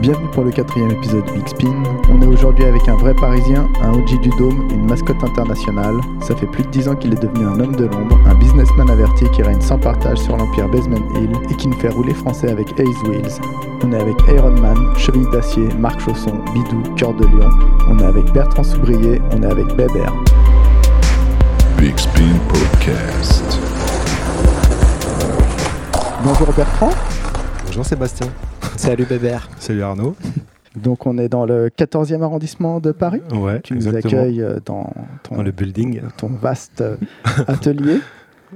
[0.00, 1.82] Bienvenue pour le quatrième épisode de Big Spin.
[2.08, 5.96] On est aujourd'hui avec un vrai Parisien, un OG du Dôme, une mascotte internationale.
[6.22, 8.88] Ça fait plus de 10 ans qu'il est devenu un homme de l'ombre, un businessman
[8.90, 12.48] averti qui règne sans partage sur l'empire Basement Hill et qui nous fait rouler français
[12.48, 13.40] avec Ace Wheels.
[13.82, 17.50] On est avec Iron Man, Cheville d'Acier, Marc Chausson, Bidou, Cœur de Lion.
[17.88, 20.14] On est avec Bertrand Soubrier, on est avec Bébert.
[21.76, 23.58] Big Spin Podcast.
[26.22, 26.90] Bonjour Bertrand.
[27.66, 28.28] Bonjour Sébastien.
[28.78, 29.48] Salut Bébert.
[29.58, 30.14] Salut Arnaud.
[30.76, 33.20] Donc on est dans le 14e arrondissement de Paris.
[33.34, 34.20] Ouais, Tu nous exactement.
[34.22, 34.92] accueilles euh, dans
[35.24, 36.96] ton, Dans le building, ton vaste euh,
[37.48, 37.98] atelier.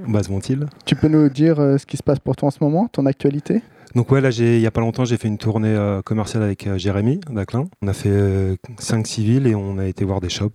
[0.07, 0.67] base Montil.
[0.85, 3.05] Tu peux nous dire euh, ce qui se passe pour toi en ce moment, ton
[3.05, 3.61] actualité?
[3.95, 6.43] Donc ouais, là, j'ai- il y a pas longtemps, j'ai fait une tournée euh, commerciale
[6.43, 7.65] avec euh, Jérémy Daclin.
[7.81, 10.53] On a fait 5 civils et on a été voir des shops.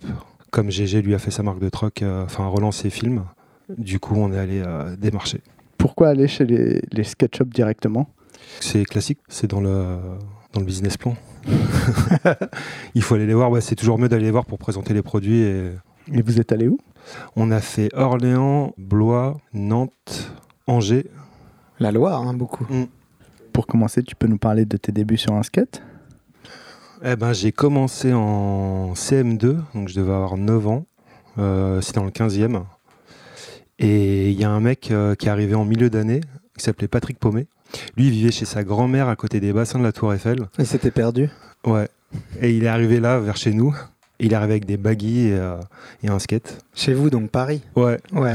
[0.50, 3.24] Comme GG lui a fait sa marque de troc, euh, enfin relancé ses films.
[3.76, 5.42] Du coup, on est allé euh, démarcher.
[5.76, 8.08] Pourquoi aller chez les, les sketch shops directement?
[8.60, 9.98] C'est classique, c'est dans le,
[10.52, 11.14] dans le business plan.
[12.94, 15.40] Il faut aller les voir, c'est toujours mieux d'aller les voir pour présenter les produits.
[15.40, 15.72] Et
[16.12, 16.78] Et vous êtes allé où?
[17.36, 20.32] On a fait Orléans, Blois, Nantes,
[20.66, 21.06] Angers.
[21.80, 22.66] La Loire, hein, beaucoup.
[23.52, 25.82] Pour commencer, tu peux nous parler de tes débuts sur un skate?
[27.04, 30.86] Eh ben, j'ai commencé en CM2, donc je devais avoir 9 ans.
[31.38, 32.64] Euh, C'était dans le 15e.
[33.78, 36.20] Et il y a un mec euh, qui est arrivé en milieu d'année,
[36.56, 37.46] qui s'appelait Patrick Paumet.
[37.96, 40.46] Lui, il vivait chez sa grand-mère à côté des bassins de la Tour Eiffel.
[40.58, 41.30] Et c'était perdu.
[41.66, 41.88] Ouais.
[42.40, 43.74] Et il est arrivé là, vers chez nous.
[44.20, 45.56] Il est arrivé avec des baggies et, euh,
[46.02, 46.58] et un skate.
[46.74, 47.62] Chez vous, donc Paris.
[47.76, 48.00] Ouais.
[48.12, 48.34] Ouais.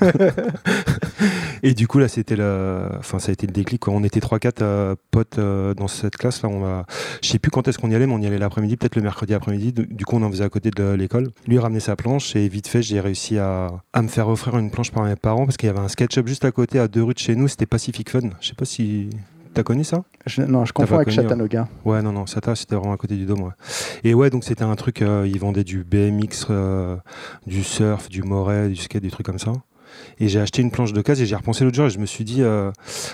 [1.66, 2.34] Et du coup, là, c'était
[2.98, 3.80] enfin, ça a été le déclic.
[3.80, 3.94] Quoi.
[3.94, 6.42] On était 3-4 euh, potes euh, dans cette classe.
[6.42, 6.84] Là, on va...
[7.22, 9.02] Je sais plus quand est-ce qu'on y allait, mais on y allait l'après-midi, peut-être le
[9.02, 9.72] mercredi après-midi.
[9.72, 11.30] Du coup, on en faisait à côté de l'école.
[11.48, 13.70] Lui, ramenait sa planche et vite fait, j'ai réussi à...
[13.94, 16.28] à me faire offrir une planche par mes parents parce qu'il y avait un sketch-up
[16.28, 17.48] juste à côté, à deux rues de chez nous.
[17.48, 18.28] C'était Pacific Fun.
[18.42, 19.08] Je sais pas si.
[19.54, 21.12] T'as connu ça Je- Non, je confonds avec hein.
[21.12, 21.68] Chattanooga.
[21.84, 23.42] Ouais, non, non, c'était vraiment à côté du dôme.
[23.42, 23.52] Ouais.
[24.02, 26.96] Et ouais, donc c'était un truc, euh, ils vendaient du BMX, euh,
[27.46, 29.52] du surf, du moret, du skate, des trucs comme ça.
[30.18, 32.24] Et j'ai acheté une planche d'occasion et j'ai repensé l'autre jour et je me suis
[32.24, 32.70] dit, euh,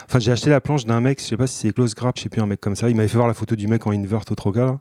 [0.06, 2.22] enfin, j'ai acheté la planche d'un mec, je sais pas si c'est Close Grab, je
[2.22, 2.88] sais plus, un mec comme ça.
[2.88, 4.64] Il m'avait fait voir la photo du mec en invert au Troca.
[4.66, 4.80] là.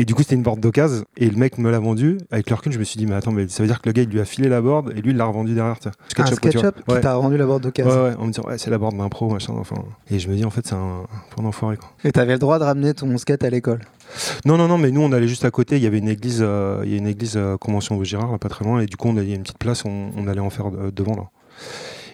[0.00, 2.16] Et du coup, c'était une board d'occasion et le mec me l'a vendu.
[2.30, 3.92] Avec le recul, je me suis dit, mais attends, mais ça veut dire que le
[3.92, 5.76] gars, il lui a filé la board et lui, il l'a revendue derrière.
[5.76, 6.36] SketchUp, vois.
[6.36, 7.00] SketchUp qui Ouais.
[7.02, 7.90] t'a rendu la board d'occasion.
[7.92, 9.76] Ouais, ouais, en me disant, ouais, c'est la board d'un pro, machin, enfin.
[10.10, 11.90] Et je me dis, en fait, c'est un, pour un enfoiré, quoi.
[12.04, 13.80] Et t'avais le droit de ramener ton skate à l'école.
[14.46, 15.76] Non, non, non, mais nous on allait juste à côté.
[15.76, 18.38] Il y avait une église, euh, il y a une église euh, Convention Vaugirard, là,
[18.38, 20.10] pas très loin, et du coup on a- il y a une petite place, on,
[20.16, 21.24] on allait en faire euh, devant là.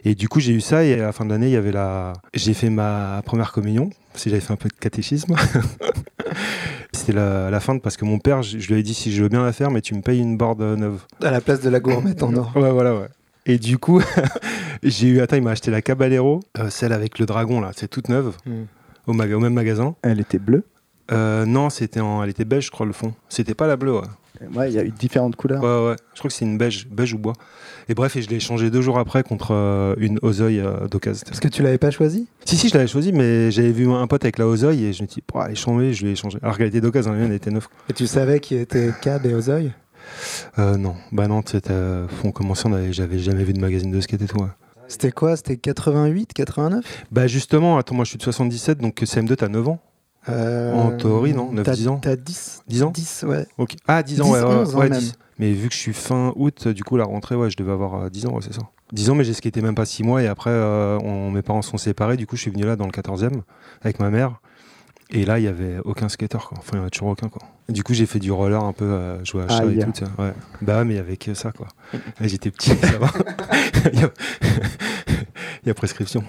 [0.05, 1.73] Et du coup j'ai eu ça et à la fin de l'année il y avait
[1.73, 5.35] la, j'ai fait ma première communion, parce que j'avais fait un peu de catéchisme.
[7.07, 9.23] C'était la, la fin parce que mon père, je, je lui avais dit si je
[9.23, 11.03] veux bien la faire, mais tu me payes une board euh, neuve.
[11.23, 12.51] À la place de la gourmette en or.
[12.57, 13.07] Ouais, voilà, ouais.
[13.47, 14.03] Et du coup,
[14.83, 17.87] j'ai eu, attends, il m'a acheté la Caballero, euh, celle avec le dragon là, c'est
[17.87, 18.65] toute neuve, Hmm.
[19.07, 19.95] au, maga- au même magasin.
[20.03, 20.65] Elle était bleue?
[21.13, 23.15] Euh, non, c'était en, elle était beige, je crois, le fond.
[23.29, 24.07] C'était pas la bleue, ouais.
[24.55, 25.63] Ouais, il y a eu différentes couleurs.
[25.63, 25.97] Ouais, ouais.
[26.15, 27.35] Je crois que c'est une beige, beige ou bois.
[27.89, 31.25] Et bref, et je l'ai changé deux jours après contre euh, une Ozoï euh, d'occasion.
[31.27, 32.27] Parce que tu l'avais pas choisi?
[32.45, 35.03] Si, si, je l'avais choisi, mais j'avais vu un pote avec la Ozoï et je
[35.03, 36.39] me suis dit, Pouah, elle est changée, je l'ai changé.
[36.43, 37.69] Alors qu'elle était d'occasion, la mienne elle était neuve.
[37.89, 39.73] Et tu savais qui était Cab et Ozoï?
[40.59, 44.27] Euh, non, bah non, euh, on commençait, j'avais jamais vu de magazine de skate et
[44.27, 44.39] tout.
[44.39, 44.49] ouais.
[44.89, 45.37] C'était quoi?
[45.37, 49.69] C'était 88, 89 Bah justement, attends, moi je suis de 77, donc CM2, t'as 9
[49.69, 49.81] ans
[50.29, 51.99] Euh, En théorie, non, 9, t'as- 10 ans.
[51.99, 53.47] T'as 10 10 ans 10, ouais.
[53.59, 53.75] Ok.
[53.87, 54.99] Ah, 10 ans, 10, ouais, ouais, 11 ans ouais, même.
[55.01, 55.15] 10.
[55.39, 57.95] Mais vu que je suis fin août, du coup, la rentrée, ouais, je devais avoir
[58.05, 58.63] euh, 10 ans, ouais, c'est ça.
[58.93, 61.63] 10 ans, mais j'ai skaté même pas 6 mois et après, euh, on- mes parents
[61.63, 63.43] sont séparés, du coup, je suis venu là dans le 14e
[63.83, 64.41] avec ma mère.
[65.11, 66.59] Et là, il y avait aucun skater, quoi.
[66.59, 67.43] Enfin, il y en a toujours aucun, quoi.
[67.69, 69.79] Du coup, j'ai fait du roller un peu, euh, jouer à chat Aïe.
[69.81, 70.33] et tout, ouais.
[70.63, 71.69] Bah, mais avec ça, quoi.
[72.21, 73.07] J'étais petit, ça va.
[75.67, 75.75] il, y a...
[75.75, 76.25] prescription.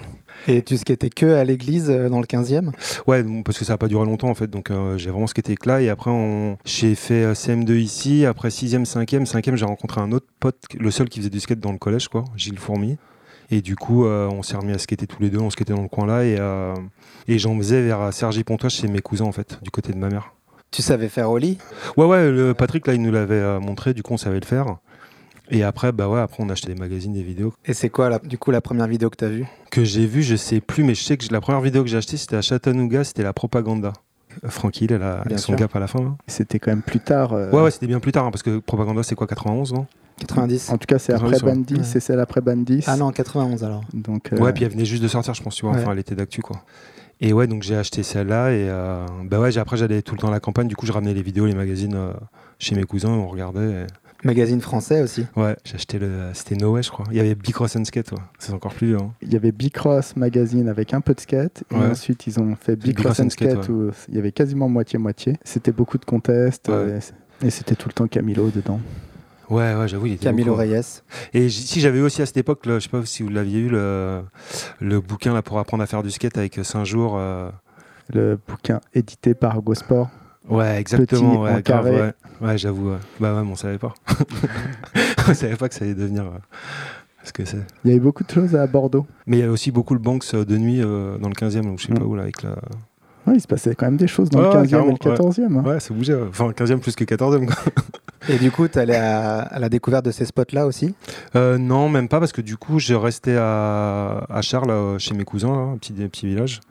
[0.47, 2.71] Et tu skatais que à l'église euh, dans le 15e
[3.05, 5.55] Ouais, parce que ça n'a pas duré longtemps en fait, donc euh, j'ai vraiment skaté
[5.55, 5.81] que là.
[5.81, 6.57] Et après, on...
[6.65, 8.25] j'ai fait euh, CM2 ici.
[8.25, 11.59] Après 6e, 5e, 5e, j'ai rencontré un autre pote, le seul qui faisait du skate
[11.59, 12.97] dans le collège, quoi, Gilles Fourmi.
[13.49, 15.87] Et du coup, on s'est remis à skater tous les deux, on skatait dans le
[15.87, 16.25] coin là.
[16.25, 16.37] Et,
[17.29, 20.09] et j'en faisais vers Sergi Pontoise chez mes cousins en fait, du côté de ma
[20.09, 20.33] mère.
[20.69, 21.57] Tu savais faire au lit?
[21.95, 24.79] Ouais, ouais, le Patrick là, il nous l'avait montré, du coup, on savait le faire.
[25.49, 27.53] Et après, bah ouais, après, on achetait des magazines, des vidéos.
[27.65, 29.45] Et c'est quoi, la- du coup, la première vidéo que t'as vue?
[29.71, 31.97] Que j'ai vu, je sais plus, mais je sais que la première vidéo que j'ai
[31.97, 33.93] achetée, c'était à Chattanooga, c'était la propaganda.
[34.43, 35.55] Euh, Francky, elle a, avec son sûr.
[35.55, 35.99] gap à la fin.
[36.01, 36.15] là.
[36.27, 37.33] C'était quand même plus tard.
[37.33, 39.87] euh, Ouais, ouais, c'était bien plus tard, hein, parce que Propaganda, c'est quoi, 91, non?
[40.19, 41.39] 90 En tout cas, c'est après.
[41.39, 41.83] Bandit, Ouais.
[41.83, 42.83] c'est celle après Bandit.
[42.87, 43.83] Ah non, 91 alors.
[43.93, 45.75] Donc, euh, Ouais, puis elle venait juste de sortir, je pense, tu vois.
[45.75, 45.81] Ouais.
[45.81, 46.61] Enfin, elle était d'actu, quoi.
[47.21, 50.27] Et ouais, donc j'ai acheté celle-là, et euh, bah ouais, après, j'allais tout le temps
[50.27, 52.13] à la campagne, du coup, je ramenais les vidéos, les magazines euh,
[52.59, 53.61] chez mes cousins, on regardait.
[53.83, 53.85] et-
[54.23, 55.25] Magazine français aussi.
[55.35, 56.31] Ouais, j'ai acheté le.
[56.33, 57.05] C'était Noé, je crois.
[57.11, 58.17] Il y avait Bicross and Skate, ouais.
[58.39, 58.97] C'est encore plus vieux.
[58.97, 59.11] hein.
[59.21, 61.63] Il y avait Bicross Magazine avec un peu de skate.
[61.71, 61.87] Et Ouais.
[61.91, 65.37] ensuite, ils ont fait Bicross and Skate, où il y avait quasiment moitié-moitié.
[65.43, 66.67] C'était beaucoup de contests.
[66.69, 66.73] Ouais.
[66.75, 66.99] euh,
[67.43, 68.79] Et c'était tout le temps Camilo dedans.
[69.49, 70.25] Ouais, ouais, j'avoue, il était.
[70.25, 70.61] Camilo beaucoup.
[70.67, 71.01] Reyes.
[71.33, 73.59] Et si j'avais eu aussi à cette époque, le- je sais pas si vous l'aviez
[73.59, 74.21] eu, le,
[74.81, 77.15] le bouquin là pour apprendre à faire du skate avec 5 jours.
[77.17, 77.49] euh,
[78.13, 80.09] Le bouquin édité par Gosport.
[80.49, 81.05] Ouais, exactement.
[81.31, 81.91] Petit, ouais, en grave, carré.
[82.01, 82.13] ouais.
[82.41, 82.91] Ouais, j'avoue.
[82.91, 82.97] ouais.
[83.19, 83.93] Bah ouais, mais on savait pas.
[85.27, 86.37] on savait pas que ça allait devenir euh,
[87.23, 87.57] ce que c'est.
[87.83, 89.05] Il y avait beaucoup de choses à Bordeaux.
[89.25, 91.61] Mais il y a aussi beaucoup le Banks euh, de nuit euh, dans le 15e,
[91.63, 91.99] donc je sais Mm.
[91.99, 92.51] pas où là, avec la.
[93.25, 94.97] Ouais, il se passait quand même des choses dans Ouais, le ouais, 15e et le
[95.15, 95.57] 14e.
[95.59, 95.63] hein.
[95.65, 96.13] Ouais, c'est bougé.
[96.15, 96.27] ouais.
[96.29, 97.45] Enfin, 15e plus que 14e.
[97.45, 97.55] Quoi.
[98.29, 100.95] Et du coup, tu allé à, à la découverte de ces spots-là aussi?
[101.35, 105.13] Euh, non, même pas, parce que du coup, je restais à, à Charles, euh, chez
[105.13, 106.61] mes cousins, là, un petit, un petit village.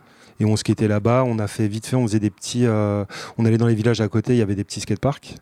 [0.41, 1.25] Et on skatait là-bas.
[1.27, 2.67] On a fait vite fait, on faisait des petits.
[2.67, 3.05] euh,
[3.39, 5.37] on allait dans les villages à côté, il y avait des petits skateparks.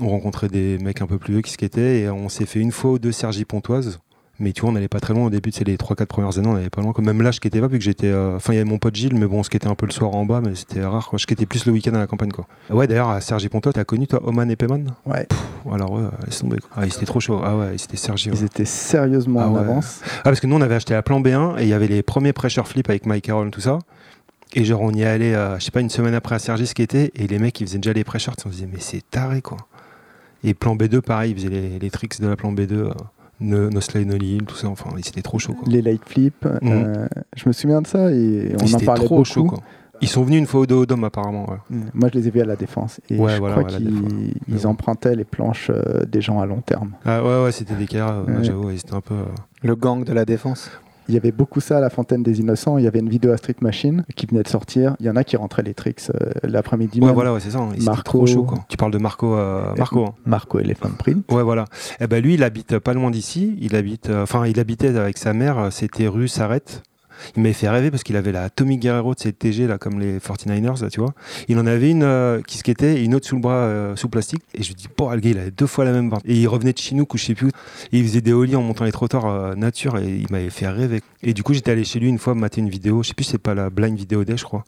[0.00, 2.72] On rencontrait des mecs un peu plus vieux qui skataient et on s'est fait une
[2.72, 3.98] fois ou deux Sergi Pontoise.
[4.38, 6.48] Mais tu vois, on n'allait pas très loin au début, c'est les 3-4 premières années,
[6.48, 6.92] on n'allait pas loin.
[6.98, 8.08] Même là, je skatais pas, vu que j'étais.
[8.08, 9.92] euh, Enfin, il y avait mon pote Gilles, mais bon, on skatait un peu le
[9.92, 11.08] soir en bas, mais c'était rare.
[11.08, 11.16] Quoi.
[11.16, 12.30] Je skatais plus le week-end à la campagne.
[12.32, 12.46] Quoi.
[12.68, 14.92] Ouais, d'ailleurs, à Sergi Pontoise, t'as connu, toi, Oman et Peyman?
[15.06, 15.24] Ouais.
[15.24, 15.42] Pff,
[15.72, 16.58] Alors, ouais, laisse tomber.
[16.58, 16.68] Quoi.
[16.76, 17.40] Ah, c'était trop chaud.
[17.42, 18.28] Ah ouais, c'était Sergi.
[18.28, 18.36] ouais.
[18.38, 19.60] Ils étaient sérieusement Ah en ouais.
[19.60, 20.00] avance.
[20.18, 22.02] Ah, parce que nous, on avait acheté la plan B1 et il y avait les
[22.02, 23.78] premiers pressure flip avec Mike Carroll, tout ça.
[24.54, 26.74] Et genre, on y allait, euh, je sais pas, une semaine après à Sergi, ce
[26.74, 28.32] qui était, et les mecs, ils faisaient déjà les pressures.
[28.38, 29.58] On se disait, mais c'est taré, quoi.
[30.44, 32.90] Et plan B2, pareil, ils faisaient les, les tricks de la plan B2, euh,
[33.40, 34.16] no, no slide, no
[34.46, 34.68] tout ça.
[34.68, 35.64] Enfin, c'était trop chaud, quoi.
[35.68, 36.46] Les light flips.
[36.46, 37.06] euh,
[37.36, 39.24] je me souviens de ça et Et on en c'était parlait trop beaucoup.
[39.24, 39.58] chaud, quoi.
[40.02, 41.48] Ils sont venus une fois au dos Dôme, apparemment.
[41.50, 41.56] ouais.
[41.70, 41.84] Mm.
[41.94, 43.00] Moi, je les ai vus à la défense.
[43.08, 46.38] Et Ouais, je voilà, crois ouais, la qu'ils ils empruntaient les planches euh, des gens
[46.40, 46.92] à long terme.
[47.04, 48.44] Ah ouais, ouais, c'était des cas, euh, Ouais.
[48.44, 49.14] j'avoue, ouais, c'était un peu.
[49.14, 49.24] euh,
[49.62, 50.70] Le gang de la défense
[51.08, 52.78] Il y avait beaucoup ça à la Fontaine des Innocents.
[52.78, 54.96] Il y avait une vidéo à Street Machine qui venait de sortir.
[55.00, 57.00] Il y en a qui rentraient les tricks euh, l'après-midi.
[57.00, 57.14] Ouais, même.
[57.14, 57.58] voilà, ouais, c'est ça.
[57.58, 57.68] hein.
[57.72, 58.02] C'était Marco.
[58.02, 58.58] trop chaud, quoi.
[58.68, 60.14] Tu parles de Marco, euh, Marco, hein.
[60.26, 61.30] Marco Elephant Print.
[61.32, 61.64] Ouais, voilà.
[62.00, 63.56] Eh ben lui, il habite pas loin d'ici.
[63.60, 65.58] Il habite, euh, enfin, il habitait avec sa mère.
[65.58, 66.82] euh, C'était rue Sarrette.
[67.36, 69.98] Il m'avait fait rêver parce qu'il avait la Tommy Guerrero de ses TG là, comme
[70.00, 71.14] les 49ers, là, tu vois.
[71.48, 74.08] Il en avait une euh, qui skatait et une autre sous le bras, euh, sous
[74.08, 74.42] plastique.
[74.54, 76.22] Et je lui dis, bon, le gars, il avait deux fois la même vente.
[76.24, 77.50] Et il revenait de Chinook ou je sais plus où.
[77.92, 80.68] Et il faisait des ollies en montant les trottoirs euh, nature et il m'avait fait
[80.68, 81.00] rêver.
[81.22, 83.02] Et du coup, j'étais allé chez lui une fois mater une vidéo.
[83.02, 84.64] Je sais plus, c'est pas la blind vidéo day, je crois.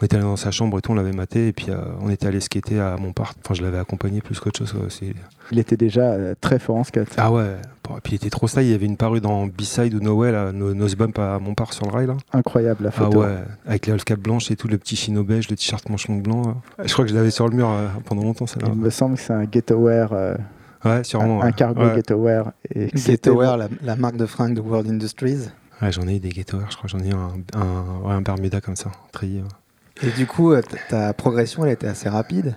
[0.00, 1.48] On était allé dans sa chambre et tout, on l'avait maté.
[1.48, 3.38] Et puis, euh, on était allé skater à Montpartre.
[3.44, 4.74] Enfin, je l'avais accompagné plus qu'autre chose.
[4.88, 5.14] C'est-
[5.52, 7.08] Il était déjà euh, très fort en skate.
[7.18, 7.56] ah ouais,
[7.98, 10.52] Et puis il était trop style, il y avait une parue dans B-Side ou là,
[10.52, 12.16] No- Nose Bump à Montpartre sur le rail là.
[12.32, 13.20] Incroyable la Ah photo.
[13.22, 13.36] ouais,
[13.66, 16.42] avec les cap blanches et tout, le petit chino beige, le t-shirt manche longue blanc.
[16.78, 16.84] là.
[16.84, 18.68] Je crois que je l'avais sur le mur euh, pendant longtemps celle-là.
[18.72, 20.34] Il me semble que c'est un ghetto-wear, euh,
[20.84, 21.42] Ouais, sûrement.
[21.42, 21.94] un, cargo Ouais.
[21.96, 22.52] ghetto-wear.
[22.74, 22.88] Et
[23.56, 25.48] la, la marque de fringues de World Industries.
[25.80, 28.22] Ouais, j'en ai eu des ghettoers, je crois, j'en ai eu un, un, ouais, un
[28.22, 29.40] Bermuda comme ça, trié.
[29.42, 30.08] ouais.
[30.08, 32.54] Et du coup, euh, ta progression, elle était assez rapide.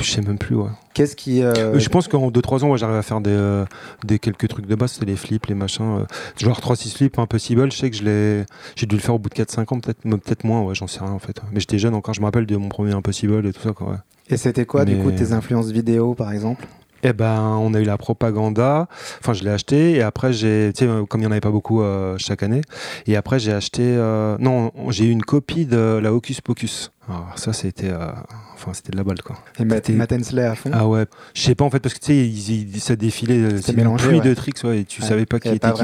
[0.00, 0.68] Je sais même plus, ouais.
[0.94, 1.42] Qu'est-ce qui.
[1.42, 3.64] euh, je pense qu'en 2-3 ans, ouais, j'arrive à faire des, euh,
[4.04, 5.98] des quelques trucs de base, c'était les flips, les machins.
[6.00, 6.04] euh,
[6.36, 7.70] genre 3-6 flips, impossible.
[7.72, 8.44] Je sais que je l'ai,
[8.76, 11.00] j'ai dû le faire au bout de 4-5 ans, peut-être peut moins, ouais, j'en sais
[11.00, 11.40] rien en fait.
[11.52, 13.90] Mais j'étais jeune encore, je me rappelle de mon premier impossible et tout ça, quoi.
[13.90, 13.96] Ouais.
[14.30, 16.66] Et c'était quoi, du coup, tes influences vidéo, par exemple?
[17.04, 18.88] Eh ben, on a eu la propaganda.
[19.20, 21.50] Enfin, je l'ai acheté et après j'ai, tu sais, comme il n'y en avait pas
[21.50, 22.60] beaucoup euh, chaque année,
[23.06, 26.90] et après j'ai acheté, euh, non, j'ai eu une copie de la Hocus Pocus.
[27.08, 28.10] Alors ça, c'était, euh,
[28.54, 29.36] enfin, c'était de la balle, quoi.
[29.58, 29.64] Et
[30.14, 32.74] Hensley à fond Ah ouais, je sais pas en fait parce que tu sais, ils-
[32.74, 34.28] ils- ça défilait, c'était une pluie ouais.
[34.28, 35.08] de tricks, ouais, et tu Ouais.
[35.08, 35.82] savais pas qui était qui.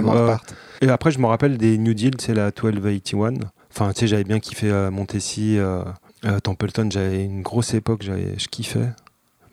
[0.83, 3.35] Et après, je me rappelle des New Deal, c'est la 1281.
[3.71, 5.59] Enfin, tu sais, j'avais bien kiffé Montessi,
[6.43, 8.89] Templeton, j'avais une grosse époque, j'avais, je kiffais.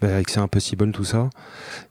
[0.01, 1.29] Bah, avec C'est Impossible, tout ça.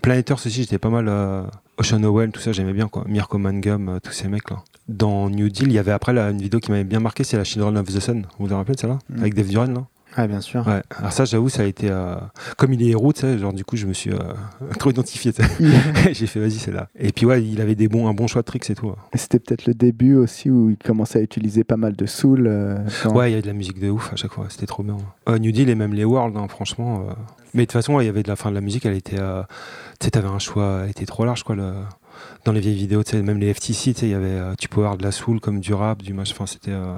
[0.02, 1.06] Planeters aussi, j'étais pas mal.
[1.08, 1.42] euh,
[1.78, 3.04] Ocean Owell, tout ça, j'aimais bien, quoi.
[3.08, 4.58] Mirko Mangum, euh, tous ces mecs-là.
[4.88, 7.36] Dans New Deal, il y avait après là, une vidéo qui m'avait bien marqué, c'est
[7.36, 8.26] la Children of the Sun.
[8.38, 9.20] Vous vous en rappelez de celle-là Mm.
[9.20, 9.86] Avec Dave Duran, là
[10.18, 10.66] Ouais, bien sûr.
[10.66, 10.82] Ouais.
[10.98, 11.86] Alors ça, j'avoue, ça a été...
[11.88, 12.16] euh,
[12.58, 14.18] Comme il est héros, tu sais, genre du coup, je me suis euh,
[14.80, 15.32] trop identifié.
[16.12, 16.88] J'ai fait, vas-y, c'est là.
[16.98, 18.88] Et puis ouais, il avait des bons, un bon choix de tricks et tout.
[18.88, 18.94] ouais.
[19.14, 22.48] C'était peut-être le début aussi où il commençait à utiliser pas mal de soul.
[22.48, 22.78] euh,
[23.14, 24.96] Ouais, il y avait de la musique de ouf à chaque fois, c'était trop bien.
[25.38, 27.06] New Deal et même les World, hein, franchement.
[27.54, 28.94] Mais de toute façon, ouais, il y avait de la fin de la musique, elle
[28.96, 29.18] était.
[29.18, 29.42] euh,
[29.98, 31.54] Tu sais, t'avais un choix, elle était trop large, quoi.
[31.56, 31.72] Le...
[32.44, 34.26] Dans les vieilles vidéos, même les FTC, il y avait.
[34.28, 36.32] euh, tu pouvais avoir de la soul comme du rap, du match.
[36.32, 36.70] Enfin, c'était.
[36.72, 36.94] euh,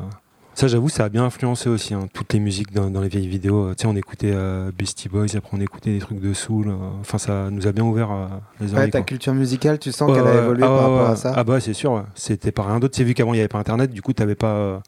[0.54, 3.28] Ça, j'avoue, ça a bien influencé aussi, hein, toutes les musiques dans, dans les vieilles
[3.28, 3.74] vidéos.
[3.74, 6.68] Tu sais, on écoutait euh, Beastie Boys, après on écoutait des trucs de soul.
[6.68, 8.26] euh, Enfin, ça nous a bien ouvert euh,
[8.60, 8.90] les Ouais, oreilles.
[8.90, 9.06] ta quoi.
[9.06, 10.42] culture musicale, tu sens qu'elle Ouais, a ouais.
[10.42, 11.12] évolué Ah par ouais, rapport ouais.
[11.12, 12.02] à ça Ah bah c'est sûr, ouais.
[12.14, 12.94] c'était pas rien d'autre.
[12.96, 14.82] C'est vu qu'avant il n'y avait pas internet, du coup t'avais pas.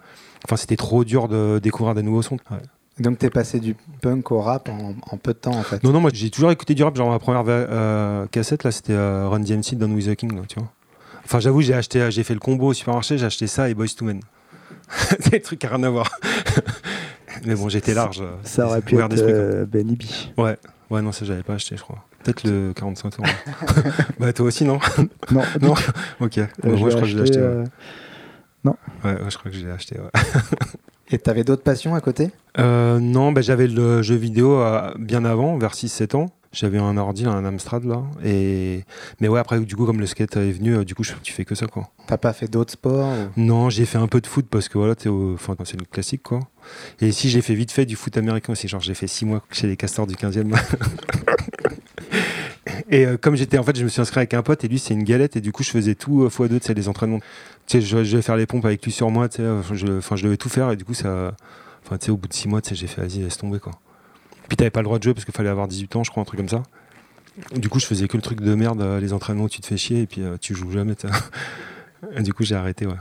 [0.44, 2.36] Enfin c'était trop dur de découvrir des nouveaux sons.
[2.50, 2.58] Ouais.
[3.00, 5.82] Donc t'es passé du punk au rap en, en peu de temps, en fait.
[5.82, 6.94] Non non moi j'ai toujours écouté du rap.
[6.96, 10.42] Genre ma première euh, cassette là c'était euh, Run DMC Done with the King, là,
[10.48, 10.68] tu vois.
[11.24, 13.88] Enfin j'avoue j'ai acheté, j'ai fait le combo au supermarché, j'ai acheté ça et Boys
[13.96, 14.20] to Men.
[15.30, 16.08] des trucs à rien à voir.
[17.46, 18.20] Mais bon j'étais large.
[18.20, 20.02] euh, Ça aurait pu être euh, Benny B.
[20.38, 20.56] Ouais
[20.90, 22.04] ouais non ça j'avais pas acheté je crois.
[22.22, 23.24] Peut-être le 45 tours.
[24.18, 24.78] bah, toi aussi, non?
[25.30, 25.74] Non, Non?
[26.20, 26.38] Ok.
[26.38, 27.38] Euh, Bon, moi, je crois que je l'ai acheté.
[27.38, 27.44] ouais.
[27.44, 27.64] euh,
[28.64, 28.72] Ouais,
[29.04, 29.98] ouais, je crois que je l'ai acheté.
[30.00, 30.08] Ouais.
[31.10, 32.30] Et t'avais d'autres passions à côté?
[32.58, 36.30] Euh, non, bah, j'avais le jeu vidéo euh, bien avant, vers 6-7 ans.
[36.52, 38.04] J'avais un ordi, un Amstrad là.
[38.24, 38.84] Et...
[39.20, 41.12] Mais ouais, après, du coup, comme le skate est venu, euh, du coup, je...
[41.22, 41.88] tu fais que ça quoi.
[42.06, 44.78] T'as pas fait d'autres sports ou- Non, j'ai fait un peu de foot parce que
[44.78, 45.34] voilà, t'es au...
[45.34, 46.38] enfin, c'est le classique quoi.
[47.00, 49.42] Et si j'ai fait vite fait du foot américain aussi, genre j'ai fait 6 mois
[49.50, 50.54] chez les Castors du 15e.
[52.90, 54.78] et euh, comme j'étais, en fait, je me suis inscrit avec un pote et lui,
[54.78, 57.20] c'est une galette et du coup, je faisais tout euh, x2, tu sais, les entraînements.
[57.66, 59.62] Tu sais, je, je devais faire les pompes avec lui sur moi, tu sais, euh,
[59.72, 61.34] je, enfin, je devais tout faire et du coup, ça.
[61.84, 63.58] Enfin, tu sais, au bout de 6 mois, tu sais, j'ai fait, vas-y, laisse tomber
[63.58, 63.72] quoi.
[64.48, 66.22] Puis t'avais pas le droit de jouer parce qu'il fallait avoir 18 ans, je crois,
[66.22, 66.62] un truc comme ça.
[67.56, 69.76] Du coup, je faisais que le truc de merde, les entraînements où tu te fais
[69.76, 70.94] chier et puis euh, tu joues jamais.
[70.94, 71.14] tu sais.
[72.16, 72.94] Et du coup, j'ai arrêté, ouais.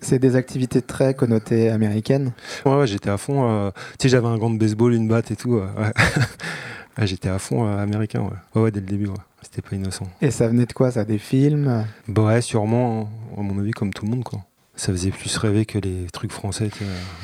[0.00, 2.32] C'est des activités très connotées américaines?
[2.66, 3.48] Ouais, ouais, j'étais à fond.
[3.48, 5.54] euh, Tu sais, j'avais un gant de baseball, une batte et tout.
[5.56, 5.92] euh, ouais.
[6.98, 8.30] Ouais, j'étais à fond euh, américain, ouais.
[8.54, 9.14] Ouais, ouais, dès le début, ouais.
[9.42, 10.06] C'était pas innocent.
[10.22, 11.84] Et ça venait de quoi ça Des films?
[12.08, 14.40] Bah ouais, sûrement, hein, à mon avis, comme tout le monde, quoi.
[14.74, 16.68] Ça faisait plus rêver que les trucs français,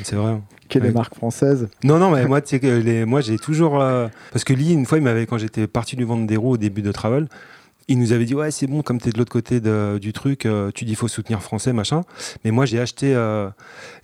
[0.02, 0.32] c'est vrai.
[0.32, 0.42] hein.
[0.70, 0.94] que les Ouais.
[0.94, 1.68] marques françaises?
[1.84, 3.04] Non, non, mais moi, tu sais que les...
[3.04, 3.80] moi, j'ai toujours.
[3.80, 6.80] euh, Parce que Lee, une fois, il m'avait, quand j'étais parti du roues au début
[6.80, 7.28] de Travel,
[7.88, 10.12] il nous avait dit Ouais, c'est bon, comme tu es de l'autre côté de- du
[10.12, 12.02] truc, euh, tu dis faut soutenir français, machin.
[12.44, 13.48] Mais moi, j'ai acheté euh,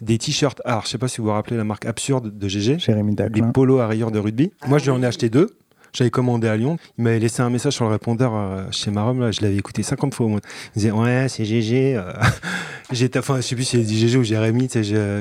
[0.00, 0.60] des t-shirts.
[0.64, 2.78] Alors, je sais pas si vous vous rappelez la marque Absurde de GG.
[2.78, 4.50] Jérémy des polos à rayures de rugby.
[4.66, 5.56] Moi, je lui en ai acheté deux.
[5.94, 6.76] J'avais commandé à Lyon.
[6.98, 9.20] Il m'avait laissé un message sur le répondeur euh, chez Marom.
[9.20, 10.40] Là, je l'avais écouté 50 fois au moins.
[10.76, 11.96] Il disait Ouais, c'est GG.
[11.96, 12.12] euh.
[12.92, 14.68] J'étais, enfin, je sais plus si il a dit GG ou Jérémy.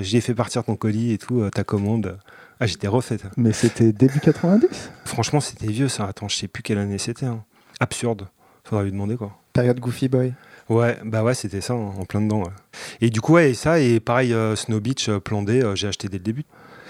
[0.01, 2.17] J'ai fait partir ton colis et tout, euh, ta commande.
[2.59, 3.17] Ah, j'étais refait.
[3.37, 6.05] Mais c'était début 90 Franchement, c'était vieux ça.
[6.05, 7.27] Attends, je sais plus quelle année c'était.
[7.27, 7.43] hein.
[7.79, 8.27] Absurde.
[8.67, 9.31] Faudra lui demander quoi.
[9.53, 10.33] Période Goofy Boy.
[10.69, 12.39] Ouais, bah ouais, c'était ça, hein, en plein dedans.
[12.39, 12.51] ouais.
[12.99, 15.75] Et du coup, ouais, et ça, et pareil, euh, Snow Beach, euh, plan D, euh,
[15.75, 16.43] j'ai acheté dès le début.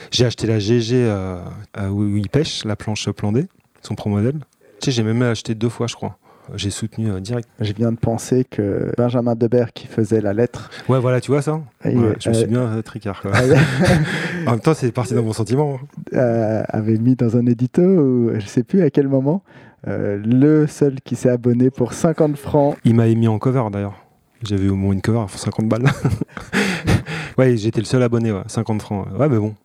[0.10, 1.38] J'ai acheté la GG euh,
[1.78, 3.46] euh, où où il pêche, la planche plan D,
[3.84, 4.40] son pro modèle.
[4.82, 6.18] Tu sais, j'ai même acheté deux fois, je crois.
[6.56, 7.48] J'ai soutenu euh, direct.
[7.60, 11.42] Je viens de penser que Benjamin Debert qui faisait la lettre Ouais, voilà, tu vois
[11.42, 13.22] ça Ouais, Je me suis bien euh, tricard.
[13.22, 13.36] quoi.
[13.36, 13.58] avait,
[14.48, 15.78] en même temps, c'est parti d'un bon sentiment.
[15.84, 15.88] hein.
[16.18, 19.44] euh, avait mis dans un édito, ou je sais plus à quel moment,
[19.88, 22.76] euh, le seul qui s'est abonné pour 50 francs.
[22.84, 23.96] Il m'avait mis en cover d'ailleurs.
[24.44, 25.86] J'avais au moins une cover à 50 balles.
[27.38, 29.08] ouais, j'étais le seul abonné, ouais, 50 francs.
[29.18, 29.56] Ouais, mais bon.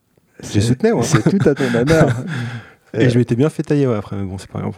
[0.41, 1.03] C'est- soutenu, ouais.
[1.03, 2.09] C'est tout à ton honneur.
[2.95, 4.75] Et je m'étais bien fait tailler ouais, après, mais bon, c'est pas grave.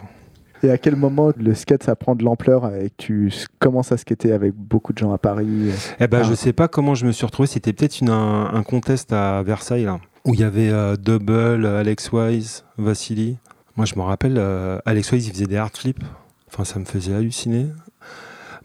[0.63, 3.97] Et à quel moment le skate ça prend de l'ampleur et que tu commences à
[3.97, 5.69] skater avec beaucoup de gens à Paris?
[5.99, 6.27] Eh ben, Ah.
[6.27, 7.45] je sais pas comment je me suis retrouvé.
[7.47, 12.09] C'était peut-être un, un contest à Versailles, là, où il y avait euh, Double, Alex
[12.13, 13.37] Wise, Vassili.
[13.75, 16.03] Moi, je me rappelle, euh, Alex Wise, il faisait des hard flips.
[16.47, 17.67] Enfin, ça me faisait halluciner.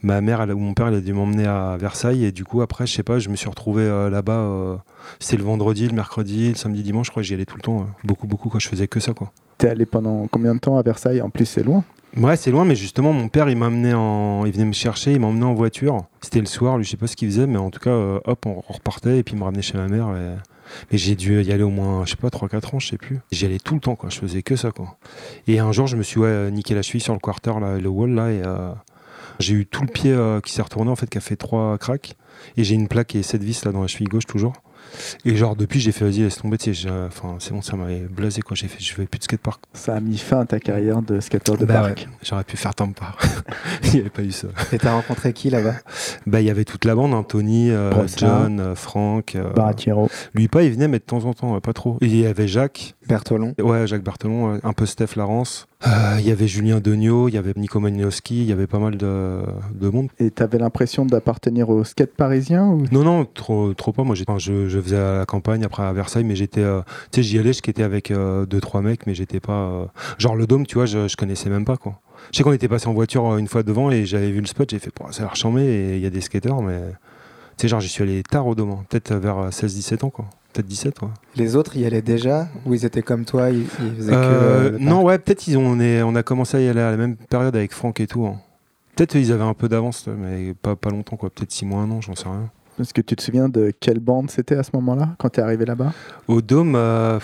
[0.03, 2.25] Ma mère elle- ou mon père, il a dû m'emmener à Versailles.
[2.25, 4.33] Et du coup, après, je sais pas, je me suis retrouvé euh, là-bas.
[4.33, 4.77] euh,
[5.19, 7.07] C'était le vendredi, le mercredi, le samedi, dimanche.
[7.07, 7.81] Je crois que j'y allais tout le temps.
[7.81, 8.49] euh, beaucoup, beaucoup.
[8.49, 8.61] Quoi.
[8.61, 9.33] Je faisais que ça, quoi.
[9.59, 11.21] T'es allé pendant combien de temps à Versailles?
[11.21, 11.85] En plus, c'est loin.
[12.17, 15.21] Ouais, c'est loin, mais justement, mon père, il m'emmenait en, il venait me chercher, il
[15.21, 15.99] m'emmenait en voiture.
[16.23, 18.19] C'était le soir, lui, je sais pas ce qu'il faisait, mais en tout cas, euh,
[18.25, 20.09] hop, on repartait et puis il me ramenait chez ma mère.
[20.17, 20.35] Et,
[20.91, 23.21] et j'ai dû y aller au moins, je sais pas, 3-4 ans, je sais plus.
[23.31, 24.11] J'y allais tout le temps, quoi.
[24.11, 24.97] Je faisais que ça, quoi.
[25.47, 27.89] Et un jour, je me suis ouais, niqué la cheville sur le quarter, là, le
[27.89, 28.73] wall, là, et euh,
[29.39, 31.79] j'ai eu tout le pied euh, qui s'est retourné, en fait, qui a fait trois
[31.79, 32.15] cracks.
[32.57, 34.55] Et j'ai une plaque et 7 vis là dans la cheville gauche toujours.
[35.25, 37.77] Et genre depuis j'ai fait vas-y laisse tomber, tu sais, j'ai- enfin c'est bon ça
[37.77, 39.63] m'avait blasé quoi, j'ai fait je fais plus de skatepark.
[39.73, 42.01] Ça a mis fin à ta carrière de skateur de Bah parc.
[42.01, 43.15] ouais, j'aurais pu faire Tampa.
[43.85, 44.49] Il n'y avait pas eu ça.
[44.73, 45.75] Et t'as rencontré qui là-bas?
[46.27, 47.91] Bah, il y avait toute la bande, hein, Tony, euh.
[48.17, 49.35] John, euh, Franck.
[49.37, 50.09] euh, Baratiero.
[50.35, 51.99] lui pas, il venait, mais de temps en temps, pas trop.
[52.01, 53.55] Et il y avait Jacques, Bertolon.
[53.61, 55.67] ouais, Jacques Berthelon, ouais, un peu Steph Larence.
[55.87, 58.79] Euh, Il y avait Julien Degnaud, il y avait Nico Malinowski, il y avait pas
[58.79, 59.41] mal de,
[59.75, 60.09] de monde.
[60.19, 62.85] Et t'avais l'impression d'appartenir au skate parisien ou...
[62.93, 64.03] Non, non, trop, trop pas.
[64.05, 66.61] Moi, enfin, je, je faisais à la campagne, après à Versailles, mais j'étais.
[66.63, 66.81] euh,
[67.13, 69.53] tu sais, j'y allais, je skatais avec euh, deux, trois mecs, mais j'étais pas.
[69.53, 69.85] euh,
[70.19, 72.01] genre, le dôme, tu vois, je, je connaissais même pas, quoi.
[72.33, 74.47] Je sais qu'on était passé en voiture euh, une fois devant et j'avais vu le
[74.47, 76.81] spot, j'ai fait, ça a l'air chambé et il y a des skateurs, mais.
[77.57, 80.27] Tu sais, genre, j'y suis allé tard au dôme, hein, peut-être vers 16-17 ans, quoi.
[80.53, 81.09] Peut-être 17, ouais.
[81.37, 84.17] Les autres y allaient déjà Ou ils étaient comme toi Ils, ils faisaient que.
[84.17, 86.81] Euh, euh, non, ouais, peut-être ils ont, on, est, on a commencé à y aller
[86.81, 88.27] à la même période avec Franck et tout.
[88.27, 88.37] hein.
[88.97, 91.31] Peut-être ils avaient un peu d'avance, mais pas, pas longtemps, quoi.
[91.31, 92.51] Peut-être 6 mois, un an, j'en sais rien.
[92.81, 95.65] Est-ce que tu te souviens de quelle bande c'était à ce moment-là, quand t'es arrivé
[95.67, 95.93] là-bas?
[96.29, 97.19] Au Dôme, euh,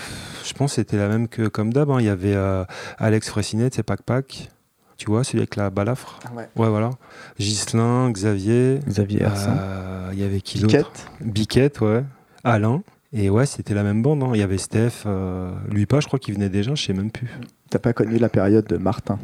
[0.45, 1.89] je pense que c'était la même que comme d'hab.
[1.91, 1.97] hein.
[1.99, 2.63] Il y avait euh,
[2.99, 4.49] Alex Fressinet, c'est Pac Pac.
[4.97, 6.19] Tu vois, celui avec la balafre?
[6.35, 6.47] Ouais.
[6.55, 6.91] Ouais, voilà.
[7.39, 8.79] Ghislain, Xavier.
[8.87, 10.73] Xavier euh, Il y avait qui d'autre?
[10.77, 12.03] Piquette Biquette, ouais.
[12.43, 12.81] Alain.
[13.13, 14.21] Et ouais, c'était la même bande.
[14.23, 14.31] hein.
[14.33, 15.03] Il y avait Steph.
[15.05, 17.29] euh, lui pas, je crois qu'il venait déjà, je sais même plus.
[17.69, 19.17] T'as pas connu la période de Martin?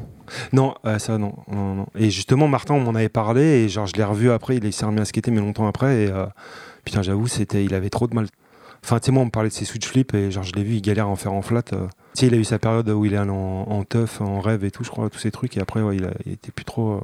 [0.52, 1.88] Non, euh, ça non, non, non.
[1.96, 4.58] Et justement, Martin, on m'en avait parlé et genre je l'ai revu après.
[4.58, 6.04] Il s'est remis à skater, mais longtemps après.
[6.04, 6.26] Et euh,
[6.86, 8.28] putain, j'avoue, c'était, il avait trop de mal.
[8.84, 10.64] Enfin, tu sais, moi, on me parlait de ses switch flips et genre, je l'ai
[10.64, 11.62] vu, il galère à en faire en flat.
[11.64, 11.76] Tu
[12.16, 13.36] sais, il a eu sa période où il est allé en,
[13.70, 15.56] en teuf, en rêve et tout, je crois, tous ces trucs.
[15.56, 17.02] Et après, ouais, il, a, il était plus trop.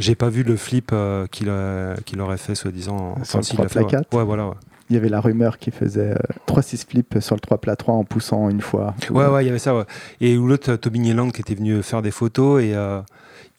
[0.00, 0.92] J'ai pas vu le flip
[1.30, 3.14] qu'il aurait fait, soi-disant.
[3.24, 3.86] Sur le s'il l'a 3 fait, ouais.
[3.90, 4.54] plat quatre Ouais, voilà, ouais.
[4.90, 6.14] Il y avait la rumeur qui faisait
[6.46, 8.94] 3-6 flips sur le 3 plat 3 en poussant une fois.
[9.10, 9.84] Ouais, ouais, il y avait ça, ouais.
[10.20, 13.00] Et l'autre, euh, Toby Nieland, qui était venu faire des photos et euh,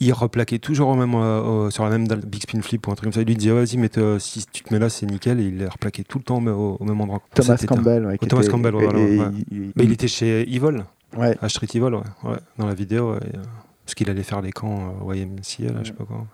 [0.02, 2.96] il replaquait toujours au même, euh, au- sur la même big spin flip ou un
[2.96, 3.22] truc comme ça.
[3.22, 5.40] Il lui disait, vas-y, mais si tu te mets là, c'est nickel.
[5.40, 7.22] Et il les replaquait tout le temps au, au- au même endroit.
[7.34, 8.06] Thomas Campbell.
[8.08, 9.32] ouais, Thomas était- Campbell, ouais, voilà, ouais.
[9.52, 10.84] il- Mais il était chez Evil,
[11.18, 13.16] Ouais, à Street Evil, ouais, dans la vidéo.
[13.16, 13.42] et, euh,
[13.86, 16.26] parce qu'il allait faire les camps euh, YMCA, là, je sais pas quoi.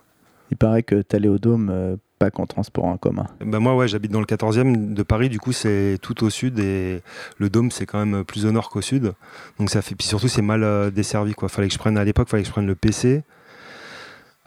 [0.50, 3.26] il paraît que t'allais au Dôme euh, pas qu'en transport en commun.
[3.44, 6.58] Bah moi, ouais, j'habite dans le 14e de Paris, du coup, c'est tout au sud
[6.58, 7.02] et
[7.38, 9.12] le dôme, c'est quand même plus au nord qu'au sud.
[9.58, 9.94] Donc ça fait.
[9.94, 11.48] Puis surtout, c'est mal euh, desservi, quoi.
[11.48, 13.22] Fallait que je prenne à l'époque, fallait que je prenne le PC.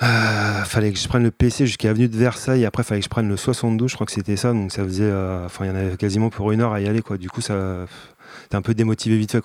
[0.04, 2.66] Euh, fallait que je prenne le PC jusqu'à Avenue de Versailles.
[2.66, 4.51] Après, fallait que je prenne le 72, je crois que c'était ça.
[4.51, 5.04] Donc ça faisait.
[5.04, 7.01] euh, Enfin, il y en avait quasiment pour une heure à y aller.
[7.20, 7.86] Du coup, ça.
[8.50, 9.44] T'es un peu démotivé vite fait.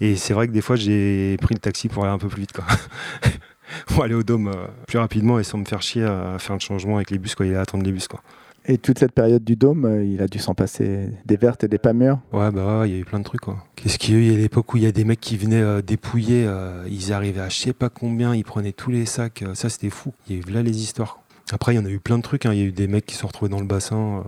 [0.00, 2.40] Et c'est vrai que des fois, j'ai pris le taxi pour aller un peu plus
[2.42, 2.52] vite.
[3.86, 6.60] pour aller au dôme euh, plus rapidement et sans me faire chier à faire le
[6.60, 7.46] changement avec les bus, quoi.
[7.46, 8.20] Il à attendre les bus, quoi.
[8.66, 11.68] Et toute cette période du Dôme, euh, il a dû s'en passer des vertes et
[11.68, 12.18] des pas mûres.
[12.32, 13.58] Ouais, bah ouais, il y a eu plein de trucs quoi.
[13.76, 15.20] Qu'est-ce qu'il y a eu Il y a l'époque où il y a des mecs
[15.20, 18.90] qui venaient euh, dépouiller, euh, ils arrivaient à je sais pas combien, ils prenaient tous
[18.90, 20.14] les sacs, euh, ça c'était fou.
[20.30, 21.18] Il y a eu là les histoires.
[21.52, 22.54] Après, il y en a eu plein de trucs, hein.
[22.54, 24.22] il y a eu des mecs qui se sont retrouvés dans le bassin, euh,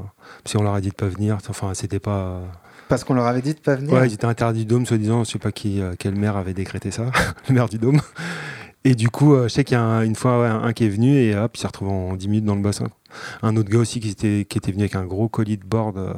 [0.45, 2.19] parce qu'on leur a dit de pas venir, enfin c'était pas.
[2.19, 2.45] euh,
[2.90, 3.95] Parce qu'on leur avait dit de pas venir.
[3.95, 6.52] Ouais, ils étaient interdits du dôme, soi-disant, je sais pas qui, euh, quel maire avait
[6.52, 7.07] décrété ça,
[7.49, 8.02] le maire du dôme.
[8.88, 10.88] Et du coup, euh, je sais qu'il y a un- une fois un qui est
[10.88, 12.87] venu et hop, il s'est retrouvé en 10 minutes dans le bassin.
[13.43, 15.97] Un autre gars aussi qui était, qui était venu avec un gros colis de board.
[15.99, 16.14] euh,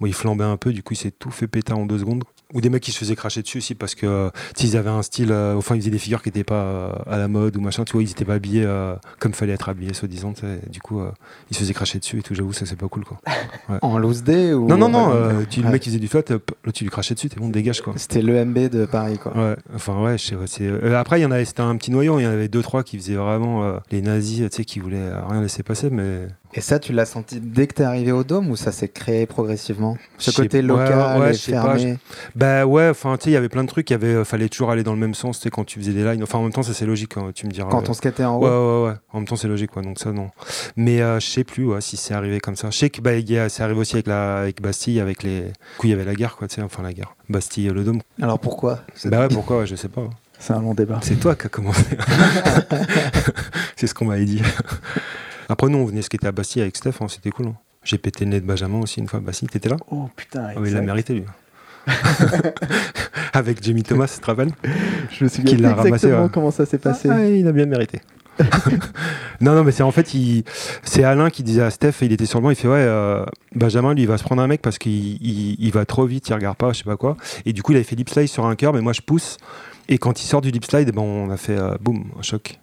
[0.00, 2.24] bon, il flambait un peu, du coup, il s'est tout fait péter en deux secondes.
[2.52, 5.02] Ou des mecs qui se faisaient cracher dessus aussi parce que euh, s'ils avaient un
[5.02, 7.60] style, euh, enfin, ils faisaient des figures qui n'étaient pas euh, à la mode ou
[7.60, 10.34] machin, tu vois, ils n'étaient pas habillés euh, comme fallait être habillés, soi-disant.
[10.70, 11.02] Du coup,
[11.50, 13.20] ils se faisaient cracher dessus et tout, j'avoue, ça c'est pas cool quoi.
[13.82, 16.84] En loose day ou Non, non, non, tu, le mec qui faisait du flat, tu
[16.84, 17.94] lui crachais dessus, t'es bon, dégage quoi.
[17.96, 19.36] C'était l'EMB de Paris, quoi.
[19.36, 22.24] Ouais, enfin ouais, je sais après il y en avait, c'était un petit noyau, il
[22.24, 25.40] y en avait deux trois qui faisaient vraiment les nazis, tu sais, qui voulaient rien
[25.40, 28.56] laisser passer, mais Et ça, tu l'as senti dès que t'es arrivé au Dôme ou
[28.56, 29.96] ça s'est créé progressivement?
[30.18, 31.96] Ce côté local ouais, et fermé.
[32.34, 34.70] bah ouais, enfin tu sais, il y avait plein de trucs, il euh, fallait toujours
[34.70, 36.22] aller dans le même sens, tu sais, quand tu faisais des lines.
[36.22, 37.70] Enfin en même temps, ça c'est logique, hein, tu me diras.
[37.70, 37.90] Quand ouais.
[37.90, 38.44] on skatait en haut?
[38.44, 38.98] Ouais, ouais, ouais.
[39.12, 39.82] En même temps, c'est logique, quoi.
[39.82, 40.30] Donc ça, non.
[40.76, 42.68] Mais euh, je sais plus ouais, si c'est arrivé comme ça.
[42.70, 45.40] Je sais que bah, a- c'est arrivé aussi avec, la, avec Bastille, avec les.
[45.40, 47.14] Du coup, il y avait la guerre, quoi, tu sais, enfin la guerre.
[47.30, 48.00] Bastille, le dôme.
[48.20, 48.80] Alors pourquoi?
[49.06, 50.02] Bah ouais, pourquoi ouais, Je sais pas.
[50.38, 50.98] C'est un long débat.
[51.02, 51.84] C'est toi qui as commencé.
[53.76, 54.42] c'est ce qu'on m'avait dit.
[55.52, 57.48] Après, nous, on venait skater à Bastille avec Steph, hein, c'était cool.
[57.48, 57.54] hein.
[57.84, 59.48] J'ai pété le nez de Benjamin aussi une fois à Bastille.
[59.48, 59.76] T'étais là?
[59.90, 61.24] Oh putain, Ah oui, il l'a mérité, lui.
[63.34, 64.52] avec Jamie Thomas, tu te rappelles
[65.10, 66.28] je me souviens l'a exactement ramassé, ouais.
[66.32, 67.08] comment ça s'est passé.
[67.10, 68.00] Ah, il a bien mérité.
[69.42, 70.44] non, non, mais c'est en fait, il...
[70.84, 73.24] c'est Alain qui disait à Steph, il était sur le banc, il fait Ouais, euh,
[73.54, 76.28] Benjamin, lui, il va se prendre un mec parce qu'il il, il va trop vite,
[76.28, 77.16] il regarde pas, je sais pas quoi.
[77.44, 79.36] Et du coup, il avait fait lip slide sur un cœur, mais moi, je pousse.
[79.88, 82.58] Et quand il sort du lip slide, ben, on a fait euh, boum, un choc.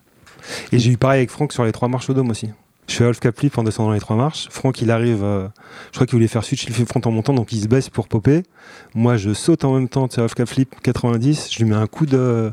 [0.71, 2.49] Et j'ai eu pareil avec Franck sur les trois marches au dôme aussi.
[2.89, 4.47] Je fais half cap flip en descendant les trois marches.
[4.49, 5.47] Franck, il arrive, euh,
[5.91, 8.07] je crois qu'il voulait faire switch flip front en montant, donc il se baisse pour
[8.07, 8.43] popper.
[8.95, 11.49] Moi, je saute en même temps, tu sais, half cap flip 90.
[11.51, 12.51] Je lui mets un coup de,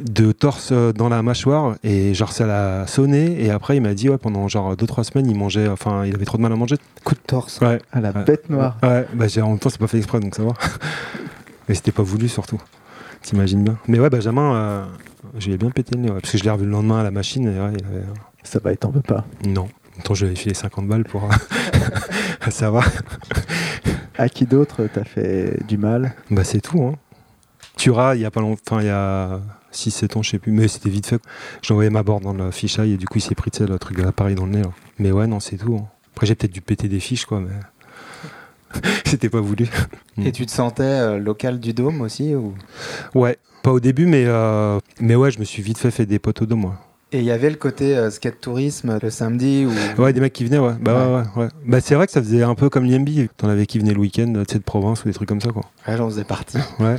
[0.00, 3.44] de torse euh, dans la mâchoire et genre ça l'a sonné.
[3.44, 6.24] Et après, il m'a dit, ouais, pendant genre 2-3 semaines, il mangeait, enfin, il avait
[6.24, 6.74] trop de mal à manger.
[7.04, 7.60] Coup de torse.
[7.60, 7.80] Ouais.
[7.92, 8.24] À la Ouais.
[8.24, 8.76] bête noire.
[8.82, 10.52] Ouais, bah j'ai- en même temps, c'est pas fait exprès, donc ça va.
[11.68, 12.60] Mais c'était pas voulu surtout.
[13.22, 13.78] T'imagines bien.
[13.86, 14.84] Mais ouais, Benjamin, euh,
[15.38, 16.98] je lui ai bien pété le nez, ouais, parce que je l'ai revu le lendemain
[16.98, 18.04] à la machine et ouais, il avait.
[18.44, 19.24] Ça va, il t'en veut pas.
[19.46, 19.62] Non.
[19.62, 21.28] En même temps, je lui avais filé 50 balles pour.
[22.50, 22.82] ça va.
[24.16, 26.14] À qui d'autre t'as fait du mal?
[26.30, 26.94] Bah, c'est tout, hein.
[27.76, 29.40] Turas, il y a pas longtemps, enfin, il y a
[29.72, 31.20] 6-7 ans, je sais plus, mais c'était vite fait.
[31.62, 33.96] J'ai envoyé ma board dans le fichaille et du coup, il s'est pris, le truc
[33.96, 34.70] de l'appareil dans le nez, là.
[34.98, 35.76] Mais ouais, non, c'est tout.
[35.80, 35.88] hein.
[36.12, 38.80] Après, j'ai peut-être dû péter des fiches, quoi, mais.
[39.04, 39.68] C'était pas voulu.
[40.24, 42.54] Et tu te sentais euh, local du Dôme aussi ou...
[43.14, 46.18] Ouais, pas au début, mais, euh, mais ouais, je me suis vite fait faire des
[46.18, 46.80] potes au dos, moi.
[47.14, 50.32] Et il y avait le côté euh, skate tourisme le samedi ou Ouais, des mecs
[50.32, 50.72] qui venaient, ouais.
[50.80, 51.22] Bah, ouais.
[51.36, 51.48] ouais, ouais.
[51.64, 53.08] Bah, c'est vrai que ça faisait un peu comme l'IMB.
[53.36, 55.50] T'en avais qui venaient le week-end, tu sais, de province ou des trucs comme ça,
[55.52, 55.62] quoi.
[55.86, 56.58] Ouais, j'en faisais partie.
[56.80, 56.96] Ouais.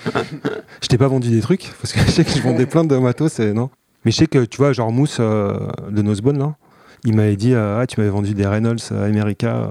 [0.81, 2.95] je t'ai pas vendu des trucs, parce que je sais que je vendais plein de
[2.95, 3.69] matos, et non.
[4.05, 5.57] Mais je sais que, tu vois, genre Mousse euh,
[5.91, 6.55] de Nosebone, là,
[7.03, 9.67] il m'avait dit, euh, ah, tu m'avais vendu des Reynolds euh, America euh,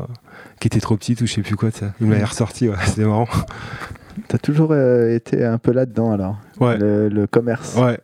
[0.61, 1.87] qui étaient trop petites ou je sais plus quoi, tu sais.
[2.03, 3.29] Il m'avait ressorti, ouais, c'était marrant.
[4.29, 6.77] T'as toujours euh, été un peu là-dedans alors Ouais.
[6.79, 7.75] le, le commerce.
[7.77, 7.99] Ouais.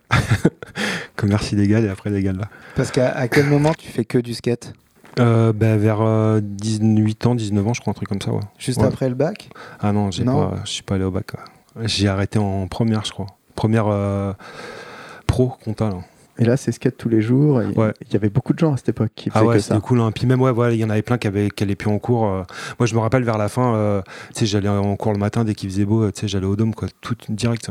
[1.20, 2.48] Commerce illégal et après légal, là.
[2.76, 4.72] Parce qu'à à quel moment tu fais que du skate?
[5.18, 8.40] Euh, bah, vers euh, 18 ans, 19 ans, je crois, un truc comme ça, ouais.
[8.58, 8.86] Juste Ouais.
[8.86, 9.50] après le bac?
[9.80, 10.48] Ah non, j'ai Non?
[10.50, 11.32] pas, je suis pas allé au bac.
[11.76, 11.82] ouais.
[11.88, 13.26] J'ai arrêté en première, je crois.
[13.54, 14.32] Première euh,
[15.26, 15.88] pro compta.
[15.90, 15.96] là.
[16.38, 17.60] Et là, c'est skate tous les jours.
[17.60, 17.92] et Ouais.
[18.06, 19.74] Il y avait beaucoup de gens à cette époque qui faisaient Ah ouais, que ça.
[19.74, 20.00] c'était cool.
[20.00, 20.10] Hein.
[20.10, 21.98] Puis même, ouais, voilà, il y en avait plein qui, avaient, qui allaient plus en
[21.98, 22.26] cours.
[22.26, 22.44] euh.
[22.78, 24.00] Moi, je me rappelle vers la fin, euh,
[24.32, 26.46] tu sais, j'allais en cours le matin dès qu'il faisait beau, euh, tu sais, j'allais
[26.46, 27.68] au dôme, quoi, tout direct.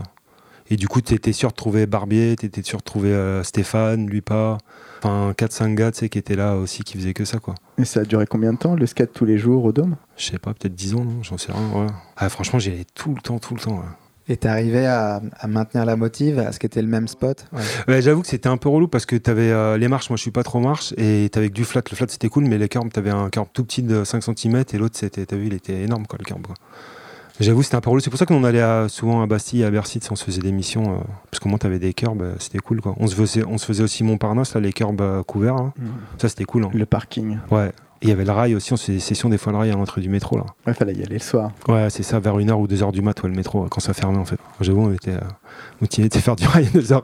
[0.70, 4.22] Et du coup, t'étais sûr de trouver Barbier, t'étais sûr de trouver euh, Stéphane, lui
[4.22, 4.58] pas.
[5.00, 7.56] Enfin, 4-5 gars, tu sais, qui étaient là aussi, qui faisaient que ça, quoi.
[7.78, 9.96] Et ça a duré combien de temps, le skate tous les jours au Dôme?
[10.18, 11.92] Je sais pas, peut-être 10 ans, non J'en sais rien, ouais.
[12.18, 13.86] Ah, franchement, j'y allais tout le temps, tout le temps, ouais.
[14.32, 17.48] Et t'arrivais à, à maintenir la motive à ce qu'était le même spot?
[17.52, 17.62] Ouais.
[17.88, 20.22] Ouais, j'avoue que c'était un peu relou parce que t'avais euh, les marches, moi je
[20.22, 21.82] suis pas trop marche, et t'avais que du flat.
[21.90, 24.64] Le flat c'était cool, mais les curbs, t'avais un curb tout petit de 5 cm
[24.72, 26.46] et l'autre, c'était, t'as vu, il était énorme quoi, le curb.
[26.46, 26.54] Quoi.
[27.40, 28.02] J'avoue, c'était un peu relou.
[28.02, 30.52] C'est pour ça qu'on allait à- souvent à Bastille, à Bercy, on se faisait des
[30.52, 30.98] missions, euh,
[31.32, 32.96] parce qu'au moins t'avais des curbs, euh, c'était cool quoi.
[33.00, 35.74] On se faisait, on se faisait aussi Montparnasse, là, les curbs euh, couverts, hein.
[36.18, 36.66] ça c'était cool.
[36.66, 36.70] hein.
[36.74, 37.38] Le parking.
[37.52, 37.72] Ouais.
[38.02, 39.58] Et il y avait le rail aussi, on se faisait des sessions des fois le
[39.58, 40.46] rail à l'entrée du métro là.
[40.66, 41.52] Ouais, fallait y aller le soir.
[41.68, 44.18] Ouais, c'est ça, vers 1h ou 2h du mat, ouais, le métro, quand ça fermait
[44.18, 44.40] en fait.
[44.62, 45.20] J'avoue, on était euh,
[45.82, 47.02] motivés de faire du rail à 2h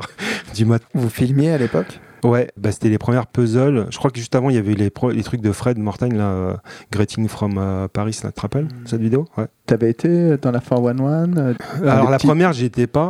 [0.53, 0.81] du mat.
[0.93, 1.99] Vous filmiez à l'époque?
[2.29, 3.87] Ouais, bah, c'était les premières puzzles.
[3.89, 5.77] Je crois que juste avant, il y avait eu les, pro- les trucs de Fred
[5.77, 6.53] Mortagne, là, euh,
[6.91, 9.25] Greeting from euh, Paris, là, tu te rappelles, cette vidéo?
[9.37, 9.45] Ouais.
[9.65, 11.53] T'avais été dans la 411 euh,
[11.89, 13.09] Alors, la petits- première, j'y étais pas.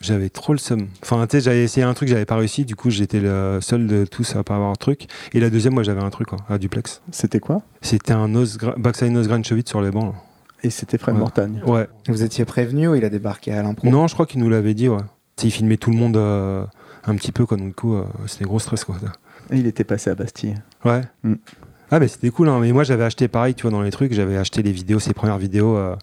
[0.00, 0.88] J'avais trop le seum.
[1.02, 2.66] Enfin, tu sais, j'avais essayé un truc, j'avais pas réussi.
[2.66, 5.06] Du coup, j'étais le seul de tous à pas avoir un truc.
[5.32, 7.00] Et la deuxième, moi, j'avais un truc, quoi, à duplex.
[7.12, 7.62] C'était quoi?
[7.80, 10.14] C'était un nose backside nose grind cheville sur les bancs.
[10.62, 11.20] Et c'était Fred Ouais.
[11.20, 11.62] Mortagne.
[11.66, 11.86] Ouais.
[12.08, 13.88] Vous étiez prévenu ou il a débarqué à l'impro?
[13.88, 14.98] Non, je crois qu'il nous l'avait dit, ouais.
[15.36, 16.64] Tu sais, il filmait tout le monde euh,
[17.06, 17.56] un petit peu, quoi.
[17.56, 18.96] Donc, du coup, euh, c'était gros stress, quoi.
[19.50, 20.54] Et il était passé à Bastille.
[20.84, 21.02] Ouais.
[21.22, 21.34] Mm.
[21.88, 22.58] Ah mais c'était cool, hein.
[22.60, 25.14] mais moi j'avais acheté pareil, tu vois, dans les trucs, j'avais acheté les vidéos, ces
[25.14, 25.94] premières vidéos euh,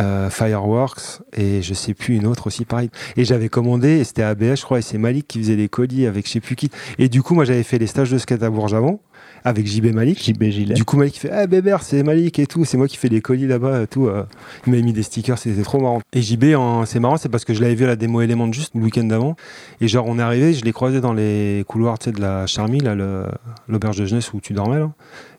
[0.00, 2.90] euh, Fireworks, et je sais plus une autre aussi pareil.
[3.16, 6.06] Et j'avais commandé, et c'était ABS je crois, et c'est Malik qui faisait les colis
[6.06, 6.70] avec je sais plus qui.
[6.98, 9.00] Et du coup moi j'avais fait les stages de skate à Bourges avant,
[9.48, 10.22] avec JB Malik.
[10.22, 10.74] JB Gilet.
[10.74, 13.20] Du coup Malik fait Ah Bébert c'est Malik et tout, c'est moi qui fais les
[13.20, 14.06] colis là-bas et tout.
[14.06, 14.24] euh.
[14.66, 16.00] Il m'avait mis des stickers, c'était trop marrant.
[16.12, 18.50] Et JB en- c'est marrant, c'est parce que je l'avais vu à la démo élément
[18.52, 19.36] juste le week-end d'avant.
[19.80, 22.46] Et genre on est arrivé, je l'ai croisé dans les couloirs tu sais, de la
[22.46, 23.26] Charmy, là, le-
[23.68, 24.90] l'auberge de jeunesse où tu dormais là.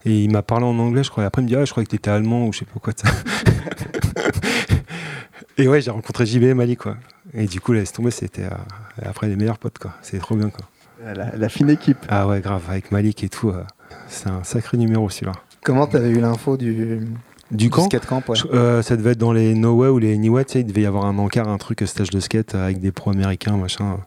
[0.06, 1.24] Et il m'a parlé en anglais, je crois.
[1.24, 2.80] Et après il me dit Ah je crois que t'étais allemand ou je sais pas
[2.80, 2.93] quoi.
[5.58, 6.98] et ouais j'ai rencontré JB et Malik quoi.
[7.34, 8.50] Et du coup laisse tomber, c'était euh,
[9.06, 9.93] après les meilleurs potes quoi.
[10.02, 10.65] C'était trop bien quoi.
[11.15, 11.98] La, la fine équipe.
[12.10, 13.50] Ah ouais grave, avec Malik et tout.
[13.50, 13.63] euh,
[14.10, 15.34] c'est un sacré numéro celui-là.
[15.63, 17.00] Comment t'avais eu l'info du,
[17.69, 18.38] camp skate camp ouais.
[18.54, 20.82] Euh, ça devait être dans les No Way ou les Anyway, tu sais, il devait
[20.82, 23.98] y avoir un encart, un truc, stage de skate euh, avec des pros américains, machin.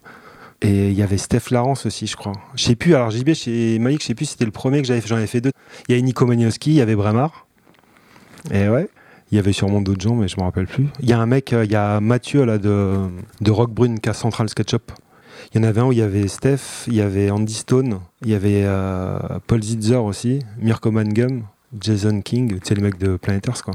[0.63, 2.33] Et il y avait Steph Larence aussi, je crois.
[2.55, 5.01] Je sais plus, alors JB chez Malik, je sais plus c'était le premier que j'avais
[5.01, 5.51] fait, j'en avais fait deux.
[5.89, 7.47] Il y avait Nico Magnowski, il y avait Bremar.
[8.53, 8.89] Et ouais,
[9.33, 10.87] il y avait sûrement d'autres gens, mais je me rappelle plus.
[11.01, 12.97] Il y a un mec, euh, il y a Mathieu là de,
[13.41, 14.93] de Rock Brune qui a Central Sketchup.
[15.53, 18.01] Il y en avait un où il y avait Steph, il y avait Andy Stone,
[18.23, 21.43] il y avait euh, Paul Zitzer aussi, Mirko Mangum,
[21.79, 23.75] Jason King, tu sais, les mecs de Planet Earth, quoi.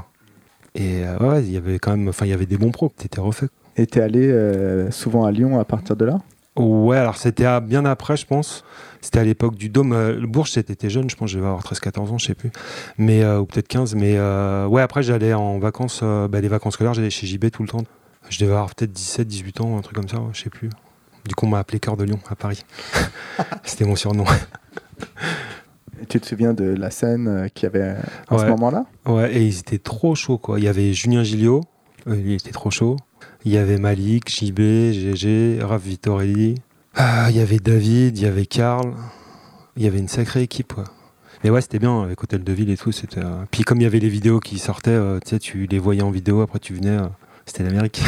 [0.76, 2.92] Et euh, ouais, il y avait quand même, enfin, il y avait des bons pros,
[2.96, 3.48] t'étais refait.
[3.78, 6.20] Et t'es allé euh, souvent à Lyon à partir de là?
[6.56, 8.64] Ouais, alors c'était bien après, je pense.
[9.02, 9.94] C'était à l'époque du Dôme.
[9.94, 12.52] Le Bourges, c'était jeune, je pense, je devais avoir 13-14 ans, je sais plus.
[12.98, 13.94] Mais, euh, ou peut-être 15.
[13.94, 14.20] Mais
[14.68, 17.84] ouais, après, j'allais en vacances, bah, les vacances scolaires, j'allais chez JB tout le temps.
[18.30, 20.70] Je devais avoir peut-être 17-18 ans, un truc comme ça, ouais, je sais plus.
[21.28, 22.64] Du coup, on m'a appelé Cœur de Lion à Paris.
[23.64, 24.26] c'était mon surnom.
[26.02, 27.96] Et tu te souviens de la scène euh, qu'il y avait
[28.30, 28.86] à ce moment-là?
[29.06, 30.60] Ouais, et ils étaient trop chauds, quoi.
[30.60, 31.62] Il y avait Julien Gilliot,
[32.08, 32.98] euh, il était trop chaud.
[33.46, 34.60] Il y avait Malik, JB,
[34.92, 36.56] GG, Raph Vittorelli.
[36.96, 38.94] Ah, il y avait David, il y avait Karl.
[39.76, 40.84] Il y avait une sacrée équipe, quoi.
[41.44, 42.92] Mais ouais, c'était bien avec Hôtel de Ville et tout.
[42.92, 43.20] C'était.
[43.24, 45.78] euh, Puis comme il y avait les vidéos qui sortaient, euh, tu sais, tu les
[45.80, 46.98] voyais en vidéo, après tu venais.
[47.46, 48.02] C'était l'Amérique.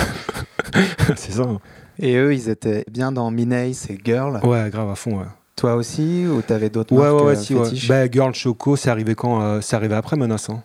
[1.15, 1.43] C'est ça.
[1.43, 1.59] hein.
[1.99, 4.39] Et eux, ils étaient bien dans Minace et Girl.
[4.43, 5.25] Ouais, grave à fond, ouais.
[5.55, 7.65] Toi aussi Ou t'avais d'autres Ouais, marques ouais, ouais, euh, si, ouais.
[7.65, 10.63] fétiches Bah, Girl Choco, c'est arrivé quand euh, C'est arrivé après Menace, hein.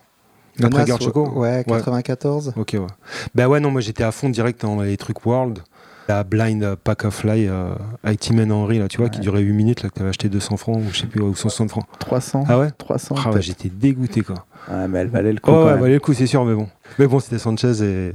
[0.59, 2.53] Après Menace, Girl Choco Ouais, 94.
[2.57, 2.87] Ok, ouais.
[3.35, 5.59] Bah ouais, non, moi j'étais à fond direct dans les trucs World.
[6.07, 9.41] La Blind Pack of Fly euh, avec Tim and Henry, là, tu vois, qui durait
[9.41, 11.87] 8 minutes, là, que t'avais acheté 200 francs ou je sais plus, ou 160 francs.
[11.99, 14.45] 300 Ah ouais 300 Ah ouais, j'étais dégoûté, quoi.
[14.71, 15.51] Ouais, mais elle valait le coup.
[15.51, 15.81] Oh, ouais, même.
[15.81, 16.69] valait le coup, c'est sûr, mais bon.
[16.99, 18.13] Mais bon, c'était Sanchez et,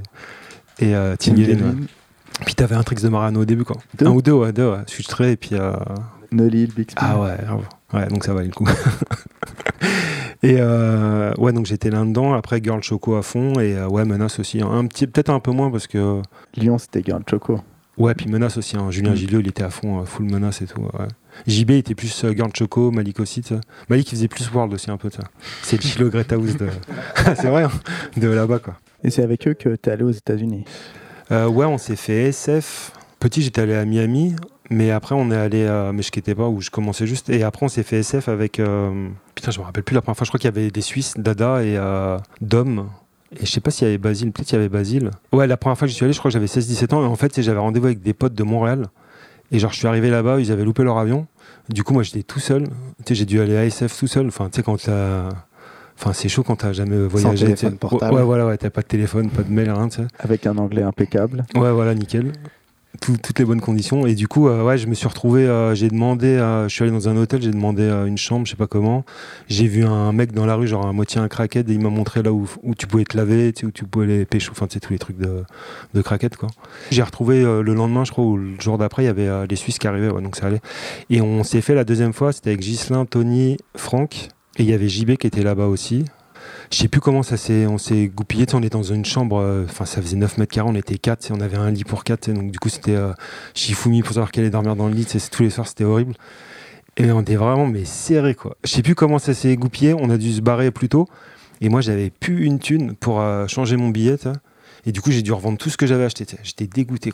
[0.86, 1.34] et euh, Tim.
[2.46, 3.78] Puis t'avais un tricks de Marano au début, quoi.
[3.98, 4.80] Deux Un ou deux, ouais, deux, ouais.
[4.88, 5.52] Filtré, et puis.
[5.54, 5.74] euh,
[6.32, 7.02] Nolly, Big Spin.
[7.06, 7.36] Ah ouais.
[7.94, 8.68] Ouais, donc ça valait le coup.
[10.44, 12.34] et euh, ouais, donc j'étais là-dedans.
[12.34, 13.54] Après, Girl Choco à fond.
[13.60, 14.62] Et euh, ouais, Menace aussi.
[14.62, 16.22] Un petit, peut-être un peu moins parce que.
[16.56, 17.60] Lyon, c'était Girl Choco.
[17.98, 18.78] Ouais, puis Menace aussi.
[18.78, 18.92] hein.
[18.92, 19.16] Julien Mm.
[19.16, 20.82] Gillot, il était à fond, euh, full Menace et tout.
[20.82, 21.08] Ouais.
[21.48, 23.42] JB était plus euh, Girl Choco, Malik aussi.
[23.42, 23.60] tu sais.
[23.90, 25.10] Malik, il faisait plus World aussi un peu.
[25.10, 25.24] tu sais.
[25.64, 26.68] C'est le Chilo Greta House de.
[27.36, 27.72] c'est vrai, hein,
[28.16, 28.76] de là-bas, quoi.
[29.04, 30.64] Et c'est avec eux que t'es allé aux États-Unis.
[31.32, 32.92] Euh, ouais, on s'est fait SF.
[33.20, 34.36] Petit, j'étais allé à Miami.
[34.72, 35.92] Mais après, on est allé à.
[35.94, 37.30] Mais je quittais pas, où je commençais juste.
[37.30, 38.60] Et après, on s'est fait SF avec.
[38.60, 40.26] euh, Putain, je me rappelle plus la première fois.
[40.26, 42.90] Je crois qu'il y avait des Suisses, Dada et euh, Dom.
[43.40, 44.32] Et je sais pas s'il y avait Basile.
[44.32, 45.12] Peut-être qu'il y avait Basile.
[45.34, 47.04] Ouais, la première fois que j'y suis allé, je crois que j'avais 16-17 ans.
[47.04, 48.88] Et en fait, j'avais rendez-vous avec des potes de Montréal.
[49.52, 51.26] Et genre, je suis arrivé là-bas, ils avaient loupé leur avion.
[51.70, 52.64] Du coup, moi, j'étais tout seul.
[52.66, 52.70] Tu
[53.08, 54.28] sais, j'ai dû aller à SF tout seul.
[54.28, 55.30] Enfin, tu sais, quand t'as.
[56.00, 57.32] Enfin, c'est chaud quand t'as jamais voyagé.
[57.34, 57.56] tu sais.
[57.58, 58.14] téléphone portable.
[58.16, 60.08] Ouais, voilà, ouais, t'as pas de téléphone, pas de mail, rien, tu sais.
[60.20, 61.46] Avec un anglais impeccable.
[61.56, 62.32] Ouais, voilà, nickel.
[63.02, 64.08] Tout- toutes les bonnes conditions.
[64.08, 66.84] Et du coup, euh, ouais, je me suis retrouvé, euh, j'ai demandé, euh, je suis
[66.84, 69.04] allé dans un hôtel, j'ai demandé une chambre, je sais pas comment.
[69.50, 71.90] J'ai vu un mec dans la rue, genre à moitié un craquette, et il m'a
[71.90, 74.50] montré là où, où tu pouvais te laver, tu sais, où tu pouvais les pêcher,
[74.52, 75.44] enfin, tu sais, tous les trucs de,
[75.94, 76.18] de quoi.
[76.92, 79.78] J'ai retrouvé le lendemain, je crois, ou le jour d'après, il y avait les Suisses
[79.80, 80.62] qui arrivaient, ouais, donc ça allait.
[81.10, 84.30] Et on s'est fait la deuxième fois, c'était avec Ghislain, Tony, Franck,
[84.60, 86.06] et il y avait JB qui était là-bas aussi.
[86.72, 88.46] Je sais plus comment ça s'est, on s'est goupillé.
[88.54, 91.32] On était dans une chambre, euh, enfin ça faisait 9 mètres carrés, on était 4,
[91.32, 93.14] on avait un lit pour 4, donc du coup c'était euh,
[93.56, 96.14] Shifumi pour savoir qu'elle allait dormir dans le lit, tous les soirs c'était horrible.
[96.98, 98.58] Et on était vraiment mais serré quoi.
[98.66, 101.08] Je sais plus comment ça s'est goupillé, on a dû se barrer plus tôt.
[101.62, 104.18] Et moi j'avais plus une thune pour euh, changer mon billet.
[104.86, 106.26] Et du coup j'ai dû revendre tout ce que j'avais acheté.
[106.44, 107.14] J'étais dégoûté.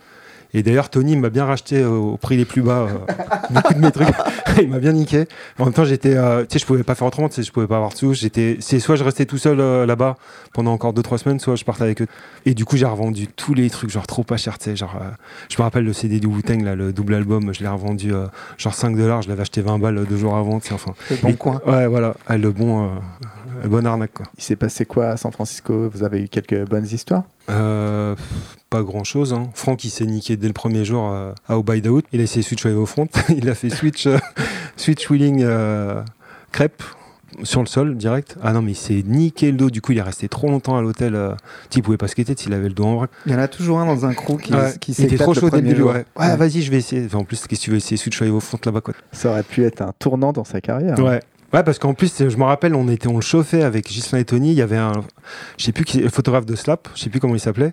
[0.53, 3.13] Et d'ailleurs Tony m'a bien racheté euh, au prix les plus bas euh,
[3.49, 4.07] beaucoup de mes trucs.
[4.61, 5.25] Il m'a bien niqué.
[5.59, 7.51] En même temps j'étais, euh, tu sais je pouvais pas faire autrement, tu sais je
[7.51, 8.13] pouvais pas avoir de sous.
[8.13, 10.15] J'étais, c'est soit je restais tout seul là-bas
[10.53, 12.07] pendant encore 2-3 semaines, soit je partais avec eux.
[12.45, 14.57] Et du coup j'ai revendu tous les trucs genre trop pas cher.
[14.57, 14.95] tu sais, Genre,
[15.49, 18.13] je me rappelle le CD du Wu-Tang là, le double album, je l'ai revendu
[18.57, 19.21] genre 5 dollars.
[19.23, 20.55] Je l'avais acheté 20 balles deux jours avant.
[20.55, 21.61] Enfin, Le bon Et- coin.
[21.65, 22.89] Ouais, voilà, Ah, le bon,
[23.63, 24.25] le bon arnaque quoi.
[24.37, 25.89] Il s'est passé quoi à San Francisco?
[25.93, 27.23] Vous avez eu quelques bonnes histoires?
[27.49, 28.15] Euh,
[28.69, 29.33] pas grand chose.
[29.33, 29.49] Hein.
[29.53, 32.05] Franck il s'est niqué dès le premier jour euh, à Au By the Out.
[32.11, 33.07] Il a essayé switch wave au front.
[33.29, 34.17] il a fait switch, euh,
[34.77, 36.01] switch wheeling euh,
[36.51, 36.81] crêpe
[37.43, 38.37] sur le sol direct.
[38.41, 39.69] Ah non mais il s'est niqué le dos.
[39.69, 41.15] Du coup il est resté trop longtemps à l'hôtel.
[41.15, 41.33] Euh,
[41.75, 43.09] il pouvait pas skater s'il avait le dos en vrac.
[43.25, 45.21] Il y en a toujours un dans un crew qui, Ouais, qui il était s'éclate
[45.21, 45.81] trop le chaud premier début.
[45.81, 45.91] jour.
[45.91, 47.05] Ouais, ouais vas-y je vais essayer.
[47.05, 48.93] Enfin, en plus qu'est-ce que tu veux essayer switch wave au front là-bas quoi.
[49.11, 50.97] Ça aurait pu être un tournant dans sa carrière.
[50.99, 51.19] Ouais.
[51.55, 54.25] Ouais, parce qu'en plus, je me rappelle, on, était, on le chauffait avec Gislain et
[54.25, 54.51] Tony.
[54.51, 54.91] Il y avait un,
[55.57, 57.71] je sais plus qui, photographe de Slap, je sais plus comment il s'appelait.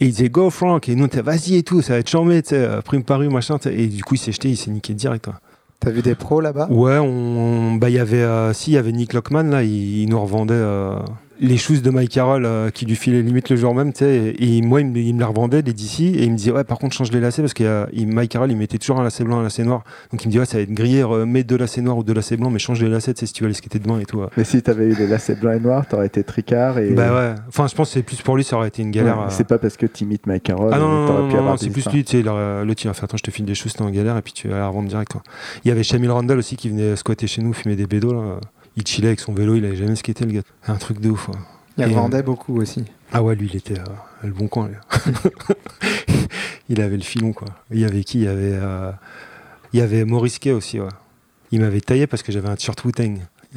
[0.00, 0.88] Et il disait Go Frank.
[0.88, 3.04] Et nous, on était vas-y et tout, ça va être chambé, tu sais, euh, prime
[3.04, 3.58] paru, machin.
[3.70, 5.26] Et du coup, il s'est jeté, il s'est niqué direct.
[5.26, 5.34] quoi.
[5.78, 6.68] T'as vu des pros là-bas?
[6.70, 10.04] Ouais, on, bah, il y avait, euh, si, il y avait Nick Lockman, là, il,
[10.04, 10.98] il nous revendait euh,
[11.40, 14.34] les shoes de Mike Carroll euh, qui lui filaient limite le jour même, tu sais.
[14.38, 16.06] Et, et moi, il me, il me les revendait, les d'ici.
[16.08, 18.56] Et il me disait, ouais, par contre, change les lacets parce que Mike Carroll, il
[18.56, 19.84] mettait toujours un lacet blanc, un lacet noir.
[20.10, 22.14] Donc il me dit, ouais, ça va être grillé, mets deux lacets noirs ou deux
[22.14, 24.18] lacets blancs, mais change les lacets, si tu veux aller skater demain et tout.
[24.18, 24.28] ouais.
[24.36, 26.78] Mais si t'avais eu les lacets blancs et noirs, t'aurais été tricard.
[26.78, 26.90] Et...
[26.90, 29.18] Bah ouais, enfin je pense que c'est plus pour lui, ça aurait été une galère.
[29.18, 29.30] Ouais, euh.
[29.30, 30.70] C'est pas parce que t'imites Mike Carroll.
[30.72, 33.22] Ah non, non, non, non, c'est plus lui, tu sais, le, tien, fait attends, je
[33.22, 35.12] te file des choses, t'es en galère, et puis tu vas la revendre direct.
[35.12, 35.22] Quoi.
[35.64, 38.12] Il y avait Shamil Randall aussi qui venait squatter chez nous, fumer des bédos.
[38.12, 38.40] Là.
[38.80, 40.42] Il chillait avec son vélo, il avait jamais skaté le gars.
[40.68, 41.26] Un truc de ouf.
[41.26, 41.34] quoi.
[41.78, 42.84] Il Et, vendait beaucoup aussi.
[43.12, 43.84] Ah ouais, lui, il était euh,
[44.22, 44.68] le bon coin.
[44.68, 44.76] lui.
[46.68, 47.48] il avait le filon, quoi.
[47.72, 48.18] Il y avait qui?
[48.18, 48.92] Il y avait, euh,
[49.72, 50.88] il y avait Maurice Kay aussi, ouais.
[51.50, 52.80] Il m'avait taillé parce que j'avais un t-shirt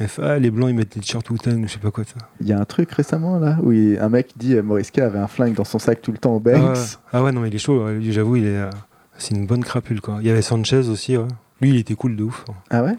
[0.08, 2.14] fait, ah, les blancs, ils mettent des t-shirts Wu-Tang, je sais pas quoi, ça.
[2.40, 5.02] Il y a un truc récemment là où il- un mec dit euh, Maurice Kay
[5.02, 6.76] avait un flingue dans son sac tout le temps au Ah Banks.
[6.76, 6.82] ouais.
[7.12, 7.98] Ah ouais, non, mais il est chaud, ouais.
[8.00, 8.56] j'avoue, il est.
[8.56, 8.70] euh,
[9.18, 10.16] c'est une bonne crapule, quoi.
[10.20, 11.28] Il y avait Sanchez aussi, ouais.
[11.60, 12.44] Lui, il était cool de ouf.
[12.48, 12.54] hein.
[12.70, 12.94] Ah ouais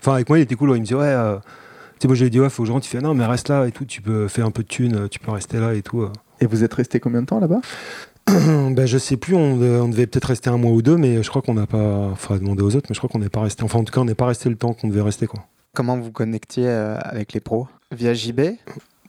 [0.00, 0.70] Enfin, avec moi, il était cool.
[0.70, 0.76] ouais.
[0.78, 1.36] Il me disait, ouais, euh,
[2.02, 2.86] sais, moi, je lui ai dit, ouais, faut que je rentre.
[2.86, 3.84] Il fait, non, mais reste là et tout.
[3.84, 6.02] Tu peux faire un peu de thunes, tu peux rester là et tout.
[6.02, 6.12] euh.
[6.40, 7.60] Et vous êtes resté combien de temps là-bas?
[8.28, 11.22] Ben, je sais plus, on, de- on devait peut-être rester un mois ou deux, mais
[11.22, 12.12] je crois qu'on n'a pas.
[12.16, 13.62] Faudrait demander aux autres, mais je crois qu'on n'est pas resté.
[13.62, 15.44] Enfin, en tout cas, on n'est pas resté le temps qu'on devait rester, quoi.
[15.74, 17.68] Comment vous connectiez euh, avec les pros?
[17.96, 18.40] Via JB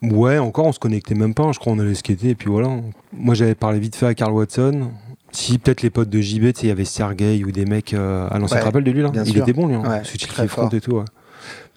[0.02, 1.44] Ouais, encore, on se connectait même pas.
[1.44, 1.52] hein.
[1.52, 2.70] Je crois qu'on allait skater et puis voilà.
[3.12, 4.92] Moi, j'avais parlé vite fait à Carl Watson.
[5.32, 7.94] Si, peut-être les potes de JB, tu sais, il y avait Sergey ou des mecs.
[7.94, 9.12] euh, à l'ancien Ouais, te rappelles de lui, là?
[9.14, 9.42] Il sûr.
[9.42, 9.76] était bon, lui.
[9.76, 9.84] Hein.
[9.86, 10.74] Ouais, Celui qui très fait front fort.
[10.74, 11.04] et tout, ouais.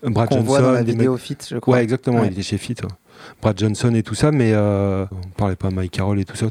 [0.03, 1.77] Brad Qu'on Johnson, voit dans la vidéo Fit, je crois.
[1.77, 2.27] Ouais, exactement, Ouais.
[2.29, 2.75] il était chez Fit.
[2.83, 2.89] ouais.
[3.41, 6.35] Brad Johnson et tout ça, mais euh, on parlait pas à Mike Carroll et tout
[6.35, 6.47] ça.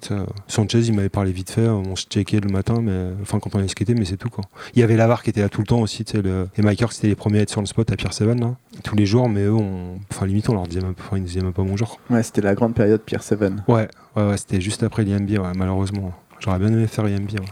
[0.48, 3.60] Sanchez, il m'avait parlé vite fait, on se checkait le matin, mais enfin quand on
[3.60, 4.46] allait skater, mais c'est tout quoi.
[4.74, 6.48] Il y avait Lavar qui était là tout le temps aussi, tu sais, le...
[6.58, 8.56] et Mike Carroll c'était les premiers à être sur le spot à Pierre Seven, là,
[8.86, 9.98] tous les jours, mais eux, on...
[10.12, 12.00] enfin limite on leur disait même, enfin, ils disaient même pas bonjour.
[12.10, 13.64] Ouais, c'était la grande période Pierre Seven.
[13.68, 16.14] Ouais, ouais, ouais, c'était juste après l'IMB, ouais, malheureusement.
[16.40, 17.30] J'aurais bien aimé faire l'IMB.
[17.32, 17.46] Ouais.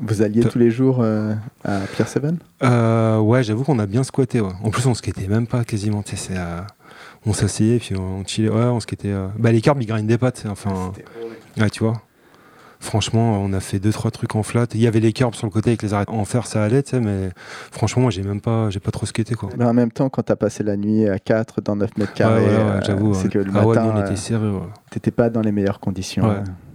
[0.00, 1.34] Vous alliez tous les jours euh,
[1.64, 2.38] à Pierre Seven?
[2.62, 4.40] Euh, ouais, j'avoue qu'on a bien squatté.
[4.40, 4.52] Ouais.
[4.62, 6.02] En plus, on skatait même pas quasiment.
[6.02, 6.60] tu sais, c'est, euh,
[7.26, 8.48] on s'asseyait puis on chillait.
[8.48, 9.08] Ouais, on skatait.
[9.12, 10.32] euh, Bah, les carbs, ils grindaient pas.
[10.32, 10.92] tu sais, Enfin,
[11.58, 12.00] ouais, tu vois.
[12.82, 14.64] Franchement, on a fait deux trois trucs en flat.
[14.72, 16.82] Il y avait les curbs sur le côté avec les arrêts en fer, ça allait,
[16.82, 17.28] tu sais, mais
[17.70, 19.50] franchement, moi, j'ai même pas, j'ai pas trop skaté quoi.
[19.58, 22.40] Mais en même temps, quand t'as passé la nuit à 4 dans 9 mètres carrés,
[22.42, 23.12] ouais, ouais, euh, j'avoue.
[23.12, 24.52] c'est que le ah matin, nous, on était sérieux.
[24.52, 24.60] ouais.
[24.90, 26.24] t'étais pas dans les meilleures conditions.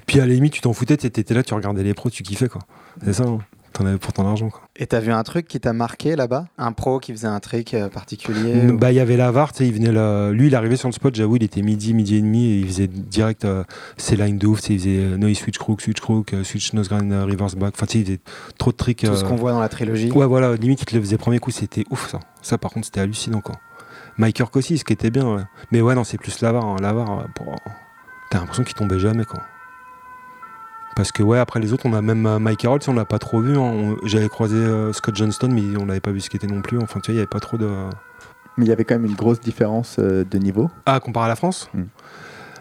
[0.05, 2.47] Puis à la limite, tu t'en foutais, t'étais là, tu regardais les pros, tu kiffais
[2.49, 2.61] quoi.
[3.03, 3.23] C'est ça.
[3.23, 3.39] hein.
[3.73, 4.61] T'en avais pour ton argent quoi.
[4.77, 6.45] Et t'as vu un truc qui t'a marqué là-bas?
[6.57, 9.67] Un pro qui faisait un trick euh, particulier Bah, il y avait Lavar, tu sais,
[9.67, 10.31] il venait là.
[10.31, 12.67] Lui, il arrivait sur le spot, j'avoue, il était midi, midi et demi, et il
[12.67, 13.65] faisait direct euh,
[13.97, 16.87] ses lines de ouf, il faisait euh, noise switch crook, switch crook, euh, switch nose
[16.87, 17.73] grind, euh, reverse back.
[17.75, 18.19] Enfin, tu sais, il faisait
[18.57, 19.03] trop de tricks.
[19.03, 20.09] Tout ce qu'on voit dans la trilogie.
[20.09, 22.21] Ouais, voilà, limite, il te le faisait premier coup, c'était ouf ça.
[22.41, 23.55] Ça, par contre, c'était hallucinant quoi.
[24.17, 25.43] Mike Kirk aussi, ce qui était bien, ouais.
[25.73, 26.63] Mais ouais, non, c'est plus Lavar.
[26.63, 26.77] Hein.
[26.79, 27.53] Lavar, pour-
[28.31, 29.41] t'as l'impression qu'il tombait jamais quoi.
[30.95, 33.19] Parce que ouais, après les autres, on a même euh, Mike Harold, on l'a pas
[33.19, 33.57] trop vu.
[33.57, 33.95] hein.
[34.05, 36.77] J'avais croisé euh, Scott Johnston, mais on l'avait pas vu ce qu'il était non plus.
[36.81, 37.67] Enfin, tu vois, il y avait pas trop de.
[38.57, 40.69] Mais il y avait quand même une grosse différence euh, de niveau.
[40.85, 41.83] Ah, comparé à la France Mm.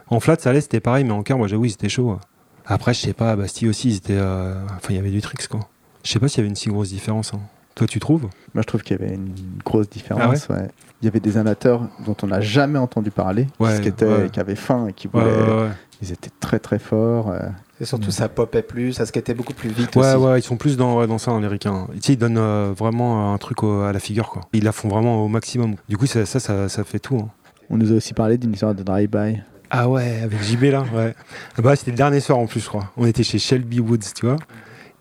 [0.08, 2.18] En flat, ça allait, c'était pareil, mais en quart, moi j'avoue, c'était chaud.
[2.66, 4.16] Après, je sais pas, à Bastille aussi, ils étaient.
[4.18, 5.60] euh, Enfin, il y avait du tricks, quoi.
[6.04, 7.32] Je sais pas s'il y avait une si grosse différence.
[7.34, 7.40] hein.
[7.74, 8.22] Toi, tu trouves
[8.54, 9.34] Moi, je trouve qu'il y avait une
[9.64, 10.48] grosse différence.
[10.48, 10.68] ouais.
[11.02, 14.30] Il y avait des amateurs dont on n'a jamais entendu parler, Ouais, qui, étaient, ouais.
[14.32, 15.24] qui avaient faim et qui voulaient.
[15.26, 15.68] ouais, ouais.
[16.00, 17.30] Ils étaient très très forts.
[17.30, 17.40] euh.
[17.80, 20.24] Et surtout, ça popait plus, ça skatait beaucoup plus vite Ouais, aussi.
[20.24, 21.88] ouais, ils sont plus dans, ouais, dans ça, hein, les ricains.
[21.94, 24.42] Tu sais, ils donnent euh, vraiment un truc au- à la figure, quoi.
[24.52, 25.74] Ils la font vraiment au maximum.
[25.88, 27.16] Du coup, ça, ça, ça, ça fait tout.
[27.18, 27.28] hein.
[27.70, 29.40] On nous a aussi parlé d'une histoire de drive-by.
[29.70, 31.14] Ah ouais, avec JB là, ouais.
[31.58, 32.92] Bah, c'était le dernier soir en plus, je crois.
[32.96, 34.36] On était chez Shelby Woods, tu vois.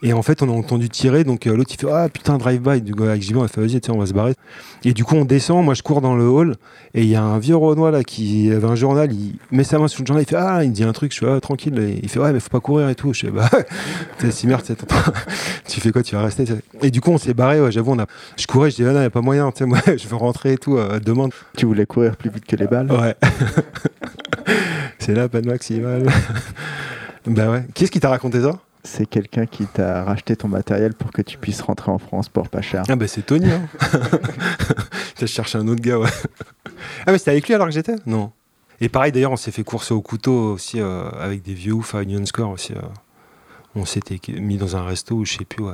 [0.05, 2.81] Et en fait, on a entendu tirer, donc euh, l'autre il fait Ah putain, drive-by.
[2.81, 4.33] Du coup, avec JB, on a fait Vas-y, on va se barrer.
[4.83, 6.57] Et du coup, on descend, moi je cours dans le hall,
[6.93, 9.79] et il y a un vieux Renoir là qui avait un journal, il met sa
[9.79, 11.39] main sur le journal, il fait Ah, il me dit un truc, je suis ah,
[11.39, 11.79] tranquille.
[11.79, 13.13] Et il fait Ouais, mais faut pas courir et tout.
[13.13, 13.49] Je fais Bah,
[14.17, 14.61] t'es si merde,
[15.69, 16.43] tu fais quoi, tu vas rester.
[16.81, 18.05] Et du coup, on s'est barré, ouais, j'avoue, on a...
[18.37, 20.17] je courais, je dis Ah non, y a pas moyen, tu sais, moi je veux
[20.17, 21.31] rentrer et tout, euh, demande.
[21.55, 23.15] Tu voulais courir plus vite que les balles Ouais.
[24.99, 26.07] C'est la peine maximale.
[27.25, 27.63] bah ouais.
[27.73, 31.21] Qui est-ce qui t'a raconté ça C'est quelqu'un qui t'a racheté ton matériel pour que
[31.21, 32.83] tu puisses rentrer en France pour pas cher.
[32.89, 33.49] Ah bah c'est Tony.
[33.49, 33.61] Hein.
[35.19, 36.09] je cherché un autre gars, ouais.
[37.05, 37.95] Ah mais c'était avec lui alors que j'étais?
[38.05, 38.31] Non.
[38.81, 41.95] Et pareil d'ailleurs, on s'est fait courser au couteau aussi euh, avec des vieux ouf
[41.95, 42.73] à Union Score aussi.
[42.73, 42.81] euh.
[43.75, 45.63] On s'était mis dans un resto ou je sais plus.
[45.63, 45.73] Ouais.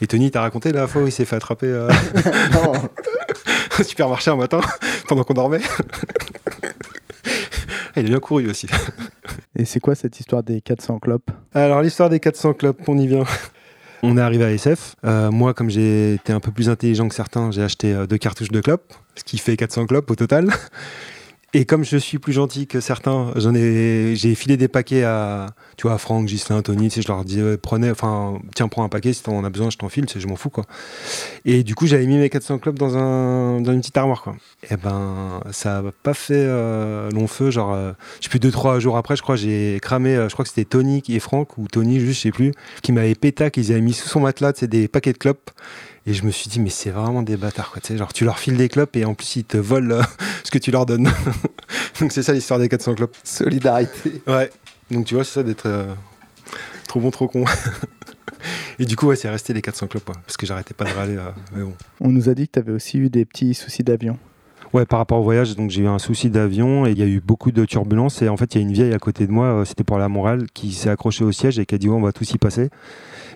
[0.00, 1.88] Et Tony, t'as raconté la fois où il s'est fait attraper euh,
[3.78, 4.60] au supermarché un matin
[5.06, 5.60] pendant qu'on dormait?
[7.96, 8.66] Il a bien couru aussi.
[9.58, 13.06] Et c'est quoi cette histoire des 400 clopes Alors l'histoire des 400 clubs, on y
[13.06, 13.24] vient.
[14.04, 14.96] On est arrivé à SF.
[15.04, 18.18] Euh, moi, comme j'ai été un peu plus intelligent que certains, j'ai acheté euh, deux
[18.18, 20.50] cartouches de clopes, ce qui fait 400 clopes au total.
[21.54, 25.48] Et comme je suis plus gentil que certains, j'en ai, j'ai filé des paquets à,
[25.76, 28.84] tu vois, à Franck, Gislain, Tony, tu sais, je leur dis, prenez, enfin, tiens, prends
[28.84, 30.64] un paquet, si t'en as besoin, je t'en file, tu sais, je m'en fous, quoi.
[31.44, 34.36] Et du coup, j'avais mis mes 400 clopes dans, un, dans une petite armoire, quoi.
[34.70, 38.50] Et ben, ça a pas fait euh, long feu, genre, euh, je sais plus, deux,
[38.50, 41.58] trois jours après, je crois, j'ai cramé, euh, je crois que c'était Tony et Franck,
[41.58, 44.60] ou Tony, je sais plus, qui m'avaient péta, qu'ils avaient mis sous son matelas, tu
[44.60, 45.50] sais, des paquets de clopes.
[46.06, 47.80] Et je me suis dit, mais c'est vraiment des bâtards, quoi.
[47.80, 50.02] Tu sais, genre, tu leur files des clopes et en plus, ils te volent euh,
[50.44, 51.08] ce que tu leur donnes.
[52.00, 53.16] Donc, c'est ça l'histoire des 400 clopes.
[53.22, 54.22] Solidarité.
[54.26, 54.50] Ouais.
[54.90, 55.94] Donc, tu vois, c'est ça d'être euh,
[56.88, 57.44] trop bon, trop con.
[58.80, 60.92] et du coup, ouais, c'est resté les 400 clopes, quoi, parce que j'arrêtais pas de
[60.92, 61.16] râler.
[61.16, 61.74] euh, mais bon.
[62.00, 64.18] On nous a dit que tu avais aussi eu des petits soucis d'avion.
[64.72, 67.06] Ouais, par rapport au voyage, donc j'ai eu un souci d'avion et il y a
[67.06, 68.22] eu beaucoup de turbulences.
[68.22, 70.08] Et en fait, il y a une vieille à côté de moi, c'était pour à
[70.08, 72.38] Montréal, qui s'est accrochée au siège et qui a dit ouais, on va tous y
[72.38, 72.70] passer.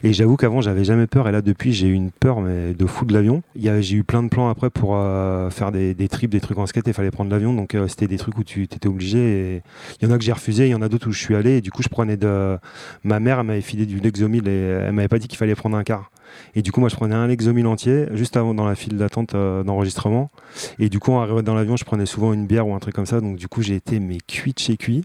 [0.02, 1.28] Et j'avoue qu'avant, j'avais jamais peur.
[1.28, 3.42] Et là, depuis, j'ai eu une peur mais de fou de l'avion.
[3.56, 6.87] J'ai eu plein de plans après pour euh, faire des, trips, des trucs en skate.
[6.87, 7.54] Il fallait prendre l'avion.
[7.54, 9.62] Donc, euh, c'était des trucs où tu étais obligé.
[10.00, 11.35] Il y en a que j'ai refusé, il y en a d'autres où je suis
[11.35, 11.59] allé.
[11.59, 12.59] Et du coup, je prenais de.
[13.04, 15.85] Ma mère, m'avait filé du Lexomil et elle m'avait pas dit qu'il fallait prendre un
[15.85, 16.11] quart.
[16.54, 19.35] Et du coup, moi, je prenais un Lexomil entier, juste avant dans la file d'attente
[19.35, 20.30] euh, d'enregistrement.
[20.78, 22.94] Et du coup, en arrivant dans l'avion, je prenais souvent une bière ou un truc
[22.94, 23.20] comme ça.
[23.20, 25.04] Donc, du coup, j'ai été mais cuit de chez cuit.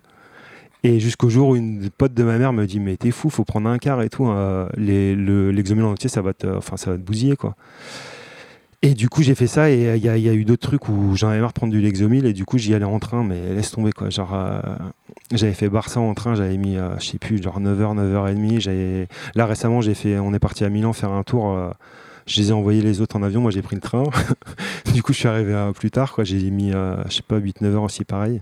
[0.84, 3.44] Et jusqu'au jour où une pote de ma mère me dit Mais t'es fou, faut
[3.44, 4.26] prendre un quart et tout.
[4.26, 4.68] hein.
[4.78, 7.56] Les- le- L'exomil entier, ça va, te, enfin, ça va te bousiller, quoi.
[8.84, 9.70] Et du coup, j'ai fait ça.
[9.70, 11.72] Et euh, il y, y a eu d'autres trucs où j'en avais marre de prendre
[11.72, 12.26] du Lexomil.
[12.26, 14.10] Et du coup, j'y allais en train, mais laisse tomber, quoi.
[14.10, 14.60] Genre, euh,
[15.32, 18.60] j'avais fait Barça en train, j'avais mis, euh, je sais plus, genre 9h, 9h30.
[18.60, 19.08] J'avais...
[19.36, 21.52] Là, récemment, j'ai fait, on est parti à Milan faire un tour.
[21.52, 21.70] euh,
[22.26, 24.04] je les ai envoyés les autres en avion, moi j'ai pris le train.
[24.94, 26.24] du coup, je suis arrivé euh, plus tard, quoi.
[26.24, 28.42] J'ai mis, je sais pas, 8-9 heures aussi, pareil.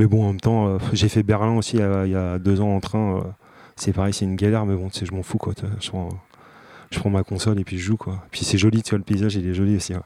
[0.00, 2.62] Mais bon, en même temps, euh, j'ai fait Berlin aussi euh, il y a deux
[2.62, 3.18] ans en train.
[3.18, 3.20] euh,
[3.76, 5.52] c'est pareil, c'est une galère, mais bon, tu sais, je m'en fous, quoi.
[5.78, 8.24] je prends ma console et puis je joue, quoi.
[8.30, 9.92] Puis c'est joli, tu vois, le paysage, il est joli aussi.
[9.92, 10.02] hein.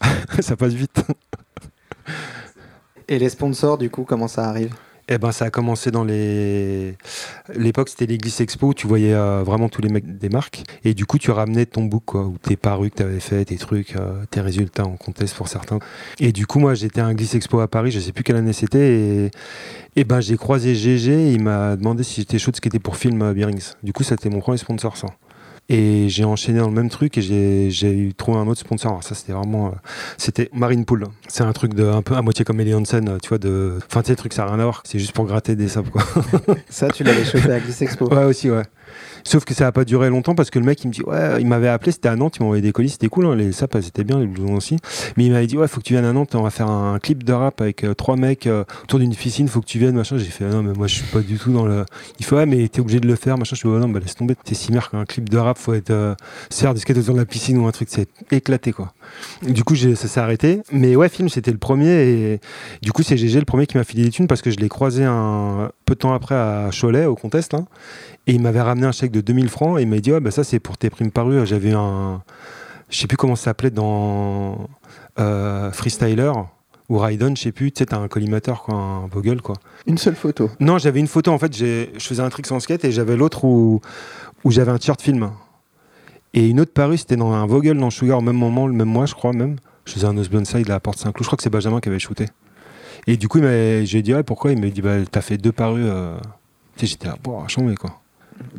[0.40, 1.00] ça passe vite.
[3.06, 4.74] Et les sponsors, du coup, comment ça arrive?
[5.08, 6.96] Eh ben, ça a commencé dans les.
[7.54, 10.62] L'époque, c'était l'Église Expo où tu voyais euh, vraiment tous les mecs des marques.
[10.82, 13.44] Et du coup, tu ramenais ton book, quoi, ou tes parues que tu avais fait,
[13.44, 15.78] tes trucs, euh, tes résultats en contest pour certains.
[16.20, 18.36] Et du coup, moi, j'étais à un Église Expo à Paris, je sais plus quelle
[18.36, 19.30] année c'était.
[19.96, 22.78] Et, ben, j'ai croisé GG il m'a demandé si j'étais chaud de ce qui était
[22.78, 23.72] pour film euh, Bearings.
[23.82, 25.08] Du coup, c'était mon premier sponsor, ça.
[25.70, 28.90] Et j'ai enchaîné dans le même truc et j'ai- trouvé un autre sponsor.
[28.90, 29.68] Alors ça, c'était vraiment.
[29.68, 29.70] euh,
[30.18, 31.06] c'était Marine Pool.
[31.26, 33.38] C'est un truc de, un peu à moitié comme Ellie Hansen, euh, tu vois.
[33.38, 34.82] de Enfin, tu sais, le truc, ça n'a rien à voir.
[34.84, 36.02] C'est juste pour gratter des sables, quoi.
[36.68, 38.12] Ça, tu l'avais chopé à Gliss Expo.
[38.14, 38.62] Ouais, aussi, ouais.
[39.24, 41.40] Sauf que ça n'a pas duré longtemps parce que le mec, il me dit, ouais,
[41.40, 43.52] il m'avait appelé, c'était à Nantes, il m'a envoyé des colis, c'était cool, hein, les
[43.52, 44.76] sapes, étaient bien, les blousons aussi.
[45.16, 46.98] Mais il m'avait dit, ouais, faut que tu viennes à Nantes, on va faire un
[46.98, 49.96] clip de rap avec euh, trois mecs euh, autour d'une piscine, faut que tu viennes,
[49.96, 50.16] machin.
[50.18, 51.84] J'ai fait, non, mais moi, je suis pas du tout dans le.
[52.18, 53.54] Il fait, ouais, mais t'es obligé de le faire, machin.
[53.54, 55.74] Je suis, ouais, non, bah laisse tomber, t'es si merde qu'un clip de rap, faut
[55.74, 55.90] être.
[55.90, 56.14] Euh,
[56.50, 58.92] se du autour de la piscine ou un truc, c'est éclaté, quoi.
[59.42, 60.62] Du coup, ça s'est arrêté.
[60.72, 62.40] Mais ouais, film, c'était le premier et
[62.82, 64.68] du coup, c'est GG le premier qui m'a filé des thunes parce que je l'ai
[64.68, 67.60] croisé un, peu de temps après à Cholet, au Contest, là,
[68.26, 70.30] et il m'avait ramené un chèque de 2000 francs, et il m'a dit, ouais, bah,
[70.30, 71.44] ça c'est pour tes primes parues.
[71.46, 72.22] J'avais un,
[72.90, 74.68] je sais plus comment ça s'appelait dans
[75.18, 76.32] euh, Freestyler
[76.90, 79.56] ou Raiden, je sais plus, tu sais, t'as un collimateur, quoi, un Vogel, quoi.
[79.86, 80.50] Une seule photo.
[80.60, 83.44] Non, j'avais une photo, en fait, je faisais un trick sans skate, et j'avais l'autre
[83.44, 83.80] où,
[84.44, 85.30] où j'avais un t-shirt film.
[86.34, 88.88] Et une autre parue, c'était dans un Vogel dans Sugar, au même moment, le même
[88.88, 89.56] mois, je crois, même.
[89.86, 91.88] Je faisais un Osborne Side à la Porte Saint-Cloud, je crois que c'est Benjamin qui
[91.88, 92.26] avait shooté.
[93.06, 94.52] Et du coup, j'ai dit, ouais, pourquoi?
[94.52, 95.84] Il m'a dit, bah, t'as fait deux parues.
[95.86, 96.16] euh.
[96.76, 98.00] Tu sais, j'étais là, bon, chambé, quoi.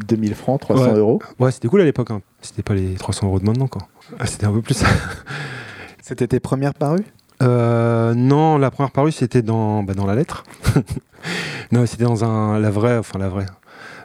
[0.08, 0.98] 2000 francs, 300 Ouais.
[0.98, 1.22] euros.
[1.40, 2.22] Ouais, c'était cool à l'époque, hein.
[2.42, 3.88] C'était pas les 300 euros de maintenant, quoi.
[4.20, 4.84] Ah, c'était un peu plus.
[6.02, 7.04] C'était tes premières parues?
[7.42, 10.44] Euh, non, la première parue, c'était dans, bah, dans la lettre.
[11.72, 13.48] non, c'était dans un, la vraie, enfin la vraie,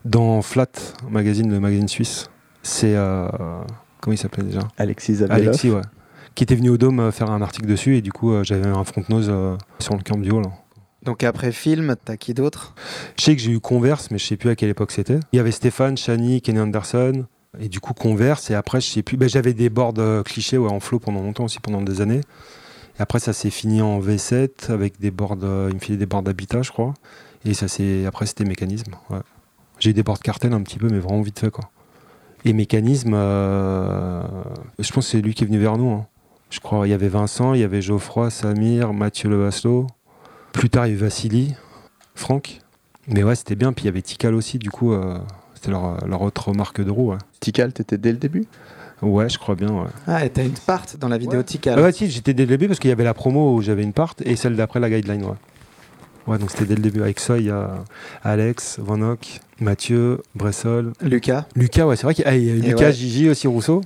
[0.06, 0.70] dans Flat,
[1.10, 2.30] magazine, le magazine suisse.
[2.62, 3.28] C'est, euh,
[4.00, 4.60] comment il s'appelait déjà?
[4.78, 5.22] Alexis.
[5.28, 5.82] Alexis, ouais.
[6.34, 8.66] Qui était venu au Dôme euh, faire un article dessus, et du coup, euh, j'avais
[8.68, 10.50] un front-nose euh, sur le camp du haut, là.
[11.02, 12.74] Donc après film, t'as qui d'autre?
[13.18, 15.18] Je sais que j'ai eu Converse, mais je sais plus à quelle époque c'était.
[15.32, 17.24] Il y avait Stéphane, Shani, Kenny Anderson,
[17.58, 19.16] et du coup Converse, et après, je sais plus.
[19.16, 22.20] Ben, j'avais des boards euh, clichés ouais, en flow pendant longtemps aussi, pendant des années.
[22.98, 25.38] Et après, ça s'est fini en V7 avec des boards.
[25.42, 26.92] euh, il me des boards d'habitat, je crois.
[27.46, 28.92] Et ça c'est après, c'était mécanisme.
[29.78, 31.70] J'ai eu des boards cartel un petit peu, mais vraiment vite fait, quoi.
[32.44, 34.22] Et mécanisme, euh,
[34.78, 35.90] je pense que c'est lui qui est venu vers nous.
[35.90, 36.06] hein.
[36.50, 39.86] Je crois il y avait Vincent, il y avait Geoffroy, Samir, Mathieu Levaslo.
[40.52, 41.54] Plus tard, il y a eu Vassili,
[42.14, 42.60] Franck.
[43.08, 43.72] Mais ouais, c'était bien.
[43.72, 45.18] Puis il y avait Tikal aussi, du coup, euh,
[45.54, 47.12] c'était leur, leur autre marque de roue.
[47.12, 48.44] Ouais, Tikal, t'étais dès le début?
[49.02, 49.68] Ouais, je crois bien.
[49.68, 51.78] Ouais, Ah, et t'as une part dans la vidéo Tikal.
[51.78, 53.82] Ah ouais, si, j'étais dès le début parce qu'il y avait la promo où j'avais
[53.82, 55.24] une part et celle d'après la guideline.
[55.24, 55.36] Ouais,
[56.26, 57.00] ouais donc c'était dès le début.
[57.00, 57.82] Avec ça, il y a
[58.22, 61.86] Alex, Van Hock, Mathieu, Bressol, Lucas Lucas.
[61.86, 62.92] Ouais, c'est vrai qu'il y a, y Lucas, ouais.
[62.92, 63.80] Gigi aussi, Rousseau.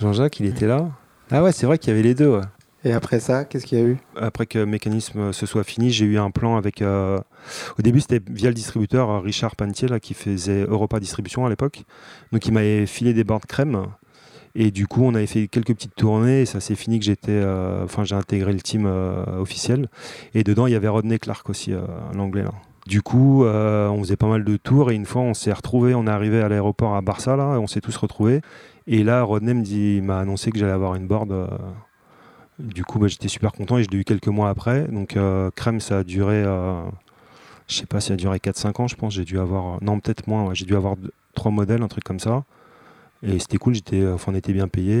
[0.00, 0.88] Jean-Jacques, il était là.
[1.30, 2.28] Ah ouais, c'est vrai qu'il y avait les deux.
[2.28, 2.42] Ouais.
[2.82, 3.98] Et après ça, qu'est-ce qu'il y a eu?
[4.16, 6.80] Après que Mécanisme se soit fini, j'ai eu un plan avec.
[6.80, 7.18] euh,
[7.78, 11.50] au début, c'était via le distributeur euh, Richard Pantier, là, qui faisait Europa Distribution à
[11.50, 11.84] l'époque.
[12.32, 13.82] Donc, il m'avait filé des boards crème.
[14.54, 16.40] Et du coup, on avait fait quelques petites tournées.
[16.42, 17.32] Et ça s'est fini que j'étais.
[17.32, 18.86] euh, Enfin, j'ai intégré le team
[19.38, 19.88] officiel.
[20.32, 21.74] Et dedans, il y avait Rodney Clark aussi,
[22.14, 22.44] l'anglais.
[22.86, 24.90] Du coup, on faisait pas mal de tours.
[24.90, 25.94] Et une fois, on s'est retrouvés.
[25.94, 27.60] On est arrivé à l'aéroport à Barça, là.
[27.60, 28.40] On s'est tous retrouvés.
[28.86, 31.30] Et là, Rodney m'a annoncé que j'allais avoir une board.
[32.60, 34.86] Euh, du coup, bah, j'étais super content et je l'ai eu quelques mois après.
[34.88, 36.82] Donc, euh, Crème, ça a duré, euh,
[37.68, 39.14] je sais pas, ça a duré 4-5 ans, je pense.
[39.14, 40.96] J'ai dû avoir, non, peut-être moins, j'ai dû avoir
[41.34, 42.44] trois modèles, un truc comme ça.
[43.22, 44.94] Et c'était cool, j'étais, enfin, on était bien payé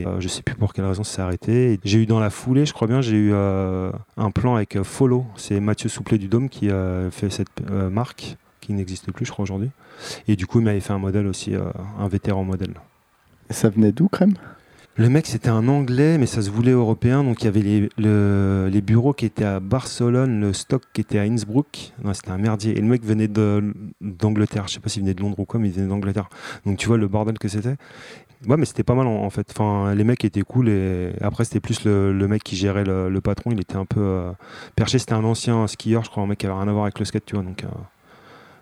[0.00, 1.78] et euh, je sais plus pour quelle raison ça s'est arrêté.
[1.84, 4.84] J'ai eu dans la foulée, je crois bien, j'ai eu euh, un plan avec euh,
[4.84, 5.26] Follow.
[5.36, 9.30] C'est Mathieu Souplet du Dôme qui a fait cette euh, marque qui n'existe plus, je
[9.30, 9.70] crois, aujourd'hui.
[10.26, 11.64] Et du coup, il m'avait fait un modèle aussi, euh,
[11.98, 12.72] un vétéran modèle.
[13.50, 14.34] Ça venait d'où, Crème?
[14.98, 17.22] Le mec, c'était un anglais, mais ça se voulait européen.
[17.22, 21.02] Donc, il y avait les, le- les bureaux qui étaient à Barcelone, le stock qui
[21.02, 21.92] était à Innsbruck.
[22.02, 22.78] Non, c'était un merdier.
[22.78, 24.68] Et le mec venait d'Angleterre.
[24.68, 26.30] Je sais pas s'il venait de Londres ou quoi, mais il venait d'Angleterre.
[26.64, 27.76] Donc, tu vois le bordel que c'était.
[28.48, 29.46] Ouais, mais c'était pas mal en, fait.
[29.50, 30.70] Enfin, les mecs étaient cool.
[30.70, 33.50] Et après, c'était plus le, le mec qui gérait le, patron.
[33.50, 34.32] Il était un peu euh,
[34.76, 34.98] perché.
[34.98, 37.04] C'était un ancien skieur, je crois, un mec qui avait rien à voir avec le
[37.04, 37.44] skate, tu vois.
[37.44, 37.68] Donc, euh,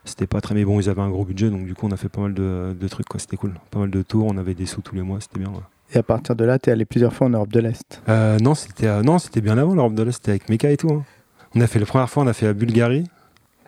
[0.04, 0.54] c'était pas très.
[0.56, 1.48] Mais bon, ils avaient un gros budget.
[1.50, 3.20] Donc, du coup, on a fait pas mal de, de trucs, quoi.
[3.20, 3.54] C'était cool.
[3.70, 4.26] Pas mal de tours.
[4.26, 5.20] On avait des sous tous les mois.
[5.20, 5.52] C'était bien.
[5.94, 8.02] Et à partir de là, t'es allé plusieurs fois en Europe de l'Est.
[8.08, 10.76] Euh, non, c'était euh, non, c'était bien avant l'Europe de l'Est, c'était avec Meka et
[10.76, 10.90] tout.
[10.90, 11.04] hein.
[11.54, 13.04] On a fait la première fois, on a fait la Bulgarie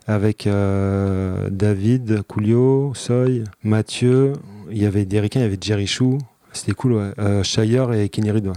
[0.09, 4.33] avec euh, David, Coulio, Soy, Mathieu.
[4.71, 6.19] Il y avait des Ricains, il y avait Jerry Chou.
[6.53, 7.11] C'était cool, ouais.
[7.19, 8.53] Euh, Shire et Kenny Reed, ouais.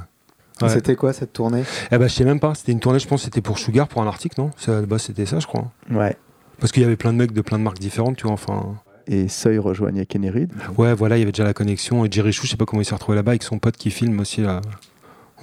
[0.61, 0.69] Ouais.
[0.69, 1.63] C'était quoi cette tournée?
[1.91, 2.53] Eh ben, je sais même pas.
[2.55, 4.51] C'était une tournée, je pense, que c'était pour Sugar pour un article, non?
[4.57, 5.71] Ça, bah, c'était ça, je crois.
[5.91, 6.17] Ouais.
[6.59, 8.33] Parce qu'il y avait plein de mecs de plein de marques différentes, tu vois.
[8.33, 8.75] Enfin,
[9.11, 10.51] Et Seuil rejoignait Kenny Reed.
[10.77, 12.05] ouais, voilà, il y avait déjà la connexion.
[12.05, 13.89] Et Jerry Chou, je sais pas comment il s'est retrouvé là-bas avec son pote qui
[13.89, 14.61] filme aussi là.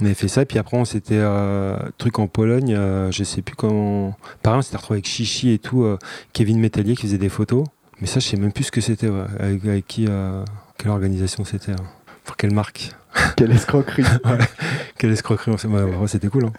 [0.01, 3.25] On avait fait ça, et puis après on s'était euh, truc en Pologne, euh, je
[3.25, 4.15] sais plus comment.
[4.43, 5.99] Pareil, on s'était retrouvé avec Chichi et tout, euh,
[6.35, 7.65] Kevin Métallier qui faisait des photos.
[8.01, 9.25] Mais ça, je sais même plus ce que c'était, ouais.
[9.41, 10.45] avec, avec qui, euh,
[10.77, 11.85] quelle organisation c'était, hein.
[12.25, 12.91] pour quelle marque,
[13.37, 14.05] Quelle escroquerie
[14.99, 15.53] quelle escroquerie.
[15.65, 16.45] on ouais, ouais, c'était cool.
[16.45, 16.53] Hein.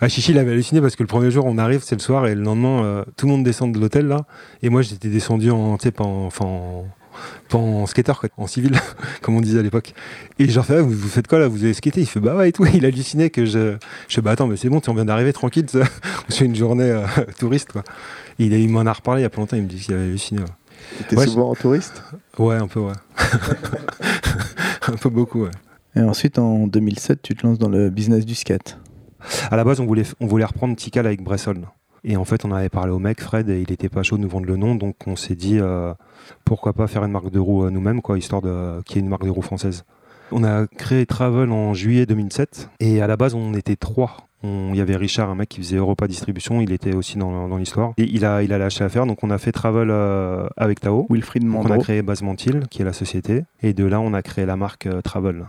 [0.00, 2.26] Ah, Chichi, il avait halluciné parce que le premier jour, on arrive, c'est le soir,
[2.26, 4.24] et le lendemain, euh, tout le monde descend de l'hôtel là,
[4.62, 6.86] et moi j'étais descendu en, tu sais, pas en, enfin, en,
[7.48, 8.72] pas en skater, quoi, en civil,
[9.22, 9.94] comme on disait à l'époque.
[10.40, 11.46] Et genre, fait, Ah, vous, vous faites quoi là?
[11.46, 12.66] Vous avez skaté Il fait bah ouais et tout.
[12.66, 13.76] Il hallucinait que je.
[14.08, 15.80] Je fais bah attends, mais c'est bon, tu on vient d'arriver tranquille, ça.
[16.28, 17.06] c'est une journée euh,
[17.38, 17.84] touriste quoi.
[18.40, 20.04] Et il m'en a reparlé il y a pas longtemps, il me dit qu'il avait
[20.04, 20.40] halluciné.
[20.40, 20.46] Ouais,
[20.98, 22.02] T'étais Ouais, souvent en touriste?
[22.38, 22.92] Ouais, un peu, ouais.
[24.88, 25.50] un peu beaucoup, ouais.
[25.94, 28.78] Et ensuite, en 2007, tu te lances dans le business du skate.
[29.50, 31.60] À la base, on voulait, on voulait reprendre Tikal avec Bressol.
[32.04, 34.22] Et en fait, on avait parlé au mec, Fred, et il était pas chaud de
[34.22, 35.94] nous vendre le nom, donc on s'est dit euh,
[36.44, 39.02] pourquoi pas faire une marque de roue euh, nous-mêmes, quoi, histoire de qu'il y ait
[39.02, 39.84] une marque de roue française.
[40.32, 44.28] On a créé Travel en juillet 2007, et à la base, on était trois.
[44.44, 47.56] Il y avait Richard, un mec qui faisait Europa Distribution, il était aussi dans, dans
[47.58, 47.92] l'histoire.
[47.96, 51.06] Et il a, il a lâché l'affaire, donc on a fait Travel euh, avec Tao.
[51.08, 51.82] Wilfried Donc on a Mandro.
[51.82, 55.00] créé Basementil, qui est la société, et de là on a créé la marque euh,
[55.00, 55.46] Travel.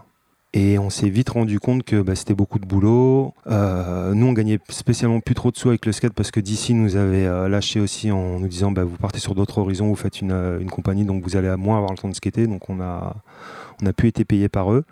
[0.55, 3.33] Et on s'est vite rendu compte que bah, c'était beaucoup de boulot.
[3.47, 6.69] Euh, nous, on gagnait spécialement plus trop de sous avec le skate parce que DC
[6.71, 9.95] nous avait euh, lâché aussi en nous disant bah, vous partez sur d'autres horizons, vous
[9.95, 12.45] faites une, euh, compagnie, donc vous allez moins avoir le temps de skater.
[12.45, 13.15] Donc on a,
[13.81, 14.85] on a pu été payé par eux.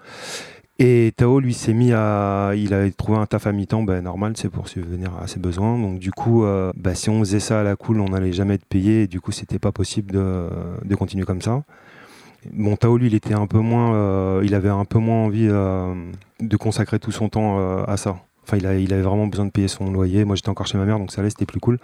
[0.83, 2.53] Et Tao, lui, s'est mis à.
[2.55, 5.77] Il a trouvé un taf à mi-temps, ben, normal, c'est pour subvenir à ses besoins.
[5.77, 8.55] Donc, du coup, euh, bah, si on faisait ça à la cool, on n'allait jamais
[8.55, 9.05] être payé.
[9.05, 10.47] Du coup, c'était pas possible de,
[10.83, 11.61] de continuer comme ça.
[12.51, 13.93] Bon, Tao, lui, il était un peu moins.
[13.95, 15.93] euh, il avait un peu moins envie euh,
[16.39, 18.17] de consacrer tout son temps euh, à ça.
[18.43, 20.25] Enfin, il, a- il avait vraiment besoin de payer son loyer.
[20.25, 21.77] Moi, j'étais encore chez ma mère, donc ça allait, c'était plus cool.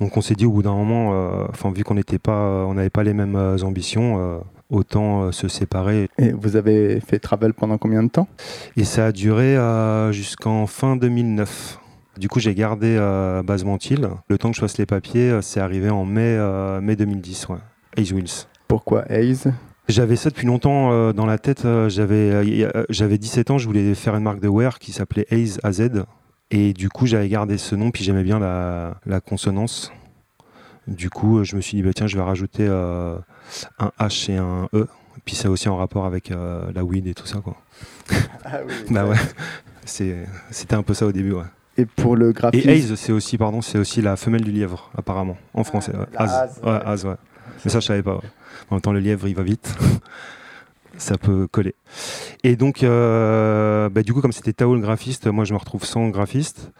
[0.00, 1.10] Donc, on s'est dit au bout d'un moment,
[1.48, 6.32] enfin, vu qu'on n'était pas, on n'avait pas les mêmes ambitions, autant se séparer Et
[6.32, 8.26] vous avez fait Travel pendant combien de temps?
[8.76, 9.56] Et ça a duré
[10.12, 11.78] jusqu'en fin 2009.
[12.18, 12.96] Du coup, j'ai gardé
[13.44, 14.08] Basementil.
[14.28, 16.36] Le temps que je fasse les papiers, c'est arrivé en mai,
[16.82, 17.58] mai 2010, ouais.
[17.96, 18.46] Ace Wheels.
[18.66, 19.44] Pourquoi Hayes
[19.92, 21.66] J'avais ça depuis longtemps euh, dans la tête.
[21.66, 24.48] euh, j'avais, euh, y a- euh, j'avais 17 ans, je voulais faire une marque de
[24.48, 25.90] wear qui s'appelait Ace AZ.
[26.50, 29.92] Et du coup, j'avais gardé ce nom, puis j'aimais bien la, la consonance.
[30.86, 34.68] Du coup, je me suis dit, bah, tiens, je vais rajouter un H et un
[34.72, 34.88] E.
[35.26, 36.30] Puis c'est aussi en rapport avec
[36.74, 37.56] la weed et tout ça, quoi.
[38.44, 38.72] Ah oui.
[38.90, 39.16] Bah ouais,
[39.84, 41.44] c'est, c'était un peu ça au début, ouais.
[41.76, 44.90] Et pour le graphisme Et Haze, c'est aussi, pardon, c'est aussi la femelle du lièvre,
[44.96, 45.92] apparemment, en français.
[45.94, 46.06] ouais.
[46.14, 46.32] la Az.
[46.64, 47.16] hase, Ouais, ouais.
[47.64, 48.16] Mais ça, je savais pas.
[48.16, 48.20] ouais.
[48.72, 49.76] En même temps, le lièvre, il va vite.
[50.96, 51.74] ça peut coller.
[52.44, 55.84] Et donc, euh, bah, du coup, comme c'était Tao le graphiste, moi, je me retrouve
[55.84, 56.72] sans graphiste.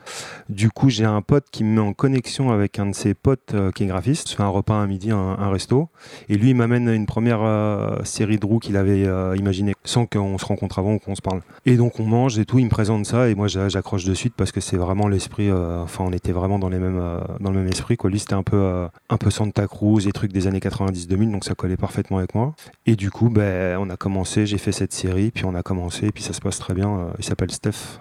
[0.49, 3.55] Du coup, j'ai un pote qui me met en connexion avec un de ses potes
[3.55, 4.31] euh, qui est graphiste.
[4.31, 5.89] Je fais un repas à midi, un, resto.
[6.29, 10.07] Et lui, il m'amène une première euh, série de roues qu'il avait euh, imaginé sans
[10.07, 11.43] qu'on se rencontre avant ou qu'on se parle.
[11.67, 12.59] Et donc, on mange et tout.
[12.59, 15.51] Il me présente ça et moi, j'a- j'accroche de suite parce que c'est vraiment l'esprit.
[15.53, 17.01] Enfin, on était vraiment dans, les mêmes,
[17.41, 17.97] dans le même esprit.
[17.97, 18.11] Quoi.
[18.11, 21.55] Lui, c'était un peu, un peu Santa Cruz et trucs des années 90-2000, donc ça
[21.55, 22.55] collait parfaitement avec moi.
[22.87, 25.02] Et du coup, ben, on a commencé, j'ai fait cette série,
[25.35, 26.89] puis on a commencé, puis ça se passe très bien.
[26.89, 28.01] Euh, Il s'appelle Steph,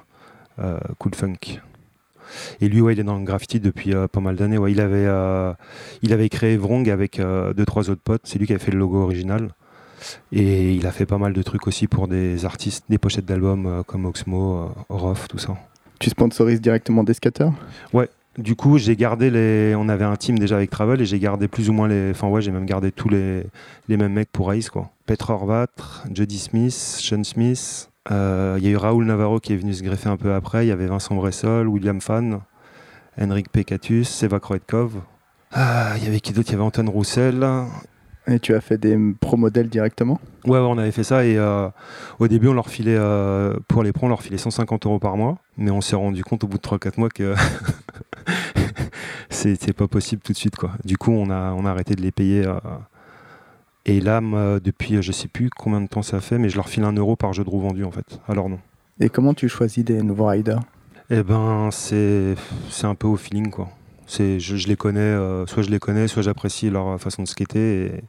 [0.60, 1.60] euh, Cool Funk.
[2.62, 4.58] Et lui, ouais, il est dans le graffiti depuis euh, pas mal d'années.
[4.58, 5.54] Ouais, il, avait, euh,
[6.02, 8.22] il avait créé Vrong avec euh, deux, trois autres potes.
[8.24, 9.50] C'est lui qui avait fait le logo original.
[10.32, 13.84] Et il a fait pas mal de trucs aussi pour des artistes, des pochettes d'albums
[13.86, 15.56] comme Oxmo, Orof, tout ça.
[16.00, 17.54] Tu sponsorises directement des skateurs?
[18.38, 19.76] Du coup, j'ai gardé les.
[19.76, 22.12] On avait un team déjà avec Travel et j'ai gardé plus ou moins les.
[22.12, 23.44] Enfin, ouais, j'ai même gardé tous les,
[23.90, 24.90] les mêmes mecs pour Ace, quoi.
[25.06, 25.68] Petre Horvat,
[26.14, 27.90] Jody Smith, Sean Smith.
[28.10, 30.66] Euh, Il y a eu Raoul Navarro qui est venu se greffer un peu après.
[30.66, 32.40] Il y avait Vincent Bressol, William Fan,
[33.20, 35.02] Henrik Pekatus, Seva Kroetkov.
[35.52, 36.50] Ah, Il y avait qui d'autre?
[36.50, 37.46] Il y avait Antoine Roussel.
[38.28, 40.22] Et tu as fait des pro modèles directement?
[40.46, 41.68] Ouais, ouais, on avait fait ça et euh,
[42.20, 45.18] au début, on leur filait, euh, pour les pros, on leur filait 150 euros par
[45.18, 45.40] mois.
[45.58, 47.34] Mais on s'est rendu compte au bout de 3-4 mois que
[49.42, 50.56] c'était pas possible tout de suite.
[50.56, 50.72] Quoi.
[50.86, 52.46] Du coup, on a, on a arrêté de les payer.
[52.46, 52.60] euh,
[53.86, 54.22] et là,
[54.60, 57.16] depuis, je sais plus combien de temps ça fait, mais je leur file un euro
[57.16, 58.20] par jeu de roue vendu en fait.
[58.28, 58.60] Alors non.
[59.00, 60.60] Et comment tu choisis des nouveaux riders?
[61.10, 62.36] Eh ben, c'est
[62.70, 63.70] c'est un peu au feeling quoi.
[64.06, 67.28] C'est je, je les connais, euh, soit je les connais, soit j'apprécie leur façon de
[67.28, 68.02] skater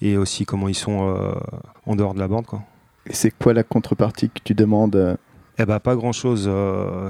[0.00, 1.32] et, et aussi comment ils sont euh,
[1.86, 2.62] en dehors de la bande quoi.
[3.08, 5.18] Et c'est quoi la contrepartie que tu demandes
[5.58, 6.50] Eh ben, pas grand chose,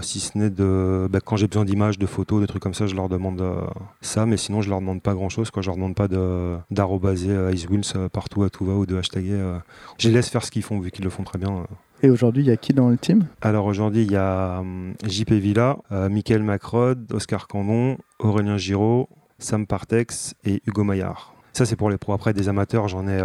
[0.03, 1.09] si ce n'est de.
[1.11, 3.61] bah, quand j'ai besoin d'images, de photos, de trucs comme ça, je leur demande euh,
[4.01, 5.51] ça, mais sinon je leur demande pas grand chose.
[5.51, 5.63] Quoi.
[5.63, 8.87] Je leur demande pas de, d'arrobaser euh, Ice Wheels euh, partout à tout va ou
[8.87, 9.33] de hashtaguer.
[9.33, 9.59] euh.
[9.99, 11.51] Je les laisse faire ce qu'ils font vu qu'ils le font très bien.
[11.51, 11.65] euh.
[12.03, 13.27] Et aujourd'hui, il y a qui dans le team?
[13.41, 19.09] Alors aujourd'hui, il y a hum, JP Villa, euh, Michael Macrod, Oscar Candon, Aurélien Giraud,
[19.41, 21.33] Sam Partex et Hugo Maillard.
[21.53, 22.13] Ça, c'est pour les pros.
[22.13, 23.21] Après, des amateurs, j'en ai.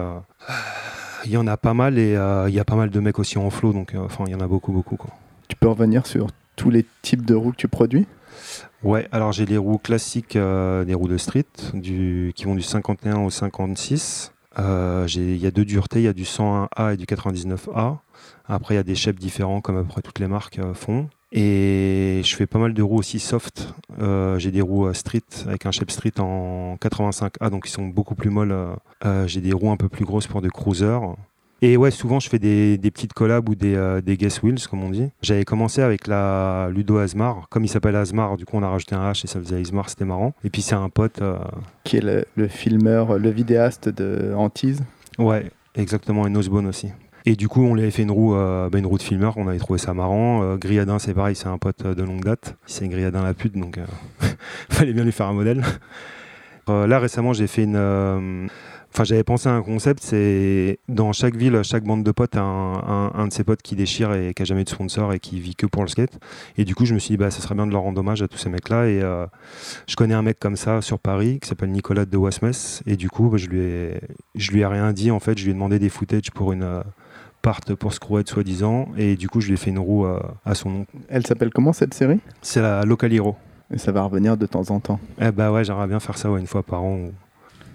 [1.26, 3.20] Il y en a pas mal et euh, il y a pas mal de mecs
[3.20, 4.96] aussi en flow, donc euh, enfin, il y en a beaucoup, beaucoup.
[4.96, 5.12] Quoi.
[5.48, 8.08] Tu peux revenir sur tous les types de roues que tu produis?
[8.84, 12.62] Ouais, alors j'ai les roues classiques, euh, des roues de street, du, qui vont du
[12.64, 14.32] 51 au 56.
[14.60, 18.00] Euh, j'ai- Il y a deux duretés, il y a du 101A et du 99A.
[18.48, 21.08] Après, il y a des shapes différents, comme à peu près toutes les marques font.
[21.34, 23.74] Et je fais pas mal de roues aussi soft.
[24.02, 27.86] Euh, j'ai des roues euh, street, avec un shape street en 85A, donc ils sont
[27.88, 28.52] beaucoup plus molles.
[29.06, 29.28] euh.
[29.28, 31.00] J'ai des roues un peu plus grosses pour des cruisers.
[31.64, 34.68] Et ouais, souvent je fais des, des petites collabs ou des, euh, des guest wheels,
[34.70, 35.10] comme on dit.
[35.22, 37.48] J'avais commencé avec la Ludo Asmar.
[37.50, 39.88] Comme il s'appelle Asmar, du coup on a rajouté un H et ça faisait Asmar,
[39.88, 40.34] c'était marrant.
[40.44, 41.22] Et puis c'est un pote.
[41.84, 44.82] Qui est le, le filmeur, le vidéaste de Antise
[45.20, 46.88] Ouais, exactement, et Nosebone aussi.
[47.26, 49.38] Et du coup, on lui avait fait une roue, euh, bah, une roue de filmeur,
[49.38, 50.42] on avait trouvé ça marrant.
[50.44, 52.56] Euh, Griadin, c'est pareil, c'est un pote de longue date.
[52.66, 53.86] C'est Griadin la pute, donc euh,
[54.70, 55.64] fallait bien lui faire un modèle.
[56.70, 58.50] Euh, là, récemment, j'ai fait une.
[58.94, 62.42] Enfin, j'avais pensé à un concept, c'est dans chaque ville, chaque bande de potes a
[62.42, 65.40] un, un- de ses potes qui déchire et qui a jamais de sponsor et qui
[65.40, 66.20] vit que pour le skate.
[66.58, 68.22] Et du coup, je me suis dit, bah, ça serait bien de leur rendre hommage
[68.22, 68.88] à tous ces mecs-là.
[68.90, 69.00] Et
[69.88, 72.52] je connais un mec comme ça sur Paris qui s'appelle Nicolas de Wasmes.
[72.86, 73.98] Et du coup, bah, je, lui
[74.36, 75.10] je lui ai rien dit.
[75.10, 76.84] En fait, je lui ai demandé des footage pour une
[77.42, 78.88] euh, part pour Screwhead, soi-disant.
[78.98, 80.86] Et du coup, je lui ai fait une roue euh, à son nom.
[81.10, 82.20] Elle s'appelle comment cette série?
[82.42, 83.36] C'est la Local Hero.
[83.74, 85.00] Et ça va revenir de temps en temps.
[85.22, 86.96] Eh bah ouais, j'aimerais bien faire ça ouais, une fois par an.
[86.96, 87.12] ou-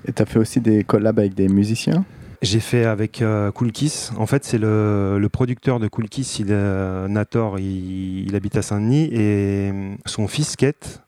[0.07, 2.05] Et t'as fait aussi des collabs avec des musiciens?
[2.43, 4.13] J'ai fait avec euh, Cool Kiss.
[4.19, 8.57] En fait, c'est le, le producteur de Cool Kiss, il, est- Nator, il, il habite
[8.57, 11.03] à Saint-Denis et euh, son fils skate.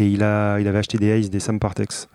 [0.00, 2.08] Et il, a, il avait acheté des Ace, des Sam Partex.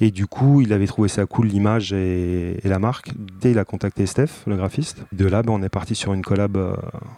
[0.00, 3.10] Et du coup, il avait trouvé ça cool, l'image et, et la marque.
[3.42, 5.04] Dès il a contacté Steph, le graphiste.
[5.12, 6.72] De là, ben, on est parti sur une collab euh,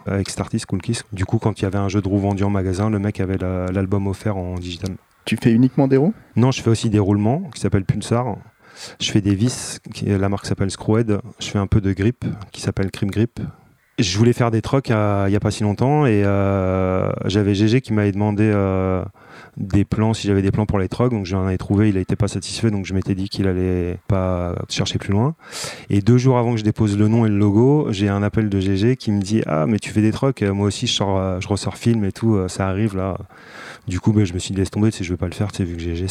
[0.05, 1.03] avec cet artiste, Cool Kiss.
[1.13, 3.21] Du coup, quand il y avait un jeu de roues vendu en magasin, le mec
[3.21, 4.95] avait la- l'album offert en digital.
[5.23, 6.13] Tu fais uniquement des roues?
[6.35, 8.35] Non, je fais aussi des roulements qui s'appellent Pulsar.
[8.99, 11.19] Je fais des vis, la marque s'appelle Screwhead.
[11.39, 13.39] Je fais un peu de grip qui s'appelle Crim Grip.
[13.99, 17.53] Je voulais faire des trucks euh, il n'y a pas si longtemps et euh, j'avais
[17.53, 19.03] GG qui m'avait demandé euh,
[19.57, 21.11] des plans, si j'avais des plans pour les trucks.
[21.11, 22.71] Donc j'en avais trouvé, il n'était pas satisfait.
[22.71, 25.35] Donc je m'étais dit qu'il allait pas chercher plus loin.
[25.89, 28.47] Et deux jours avant que je dépose le nom et le logo, j'ai un appel
[28.47, 31.41] de GG qui me dit Ah, mais tu fais des trucks, moi aussi je, sors,
[31.41, 33.17] je ressors film et tout, ça arrive là.
[33.87, 35.51] Du coup, ben, je me suis dit laisse tomber, tu je veux pas le faire,
[35.51, 36.07] tu sais, vu que GG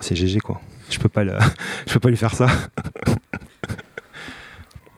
[0.00, 0.60] c'est GG quoi.
[0.90, 1.08] Je peux
[1.86, 2.48] je peux pas lui faire ça.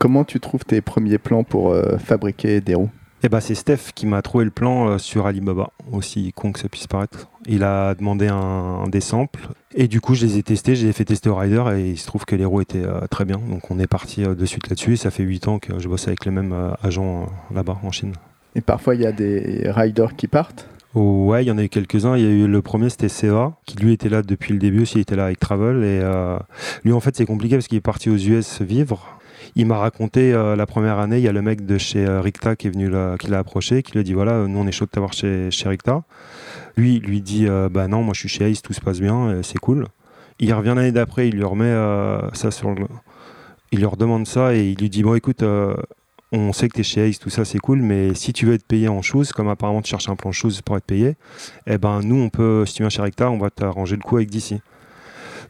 [0.05, 2.91] Comment tu trouves tes premiers plans pour euh, fabriquer des roues?
[3.23, 6.61] Et bah c'est Steph qui m'a trouvé le plan euh, sur Alibaba, aussi con que
[6.61, 7.31] ça puisse paraître.
[7.47, 10.91] Il a demandé un, des samples et du coup je les ai testés, je les
[10.91, 13.25] ai fait tester au rider et il se trouve que les roues étaient euh, très
[13.25, 13.39] bien.
[13.49, 16.07] Donc on est parti de suite là-dessus et ça fait 8 ans que je bosse
[16.07, 18.13] avec les mêmes agents là-bas en Chine.
[18.57, 20.69] Et parfois, il y a des riders qui partent?
[20.95, 22.17] Oh, ouais, il y en a eu quelques-uns.
[22.17, 24.83] Il y a eu le premier, c'était CEA, qui lui était là depuis le début
[24.83, 25.79] aussi, il était là avec Travel.
[25.79, 26.39] Et euh,
[26.85, 29.19] lui, en fait, c'est compliqué parce qu'il est parti aux US vivre.
[29.57, 32.21] Il m'a raconté euh, la première année, il y a le mec de chez euh,
[32.21, 34.73] Ricta qui est venu qui l'a approché, qui lui a dit voilà, nous on est
[34.73, 36.03] chaud de t'avoir chez, chez Ricta.
[36.77, 39.41] Lui, lui dit euh, bah non, moi je suis chez Ace, tout se passe bien,
[39.43, 39.87] c'est cool.
[40.41, 41.73] Il revient l'année d'après, il lui remet
[42.33, 42.87] ça sur le.
[43.71, 45.45] Il leur demande ça et il lui dit bon écoute,
[46.33, 48.55] on sait que tu es chez Ace, tout ça c'est cool, mais si tu veux
[48.55, 51.15] être payé en choses, comme apparemment tu cherches un plan chose pour être payé,
[51.69, 54.17] eh ben nous on peut, si tu viens chez Recta, on va t'arranger le coup
[54.17, 54.55] avec DC.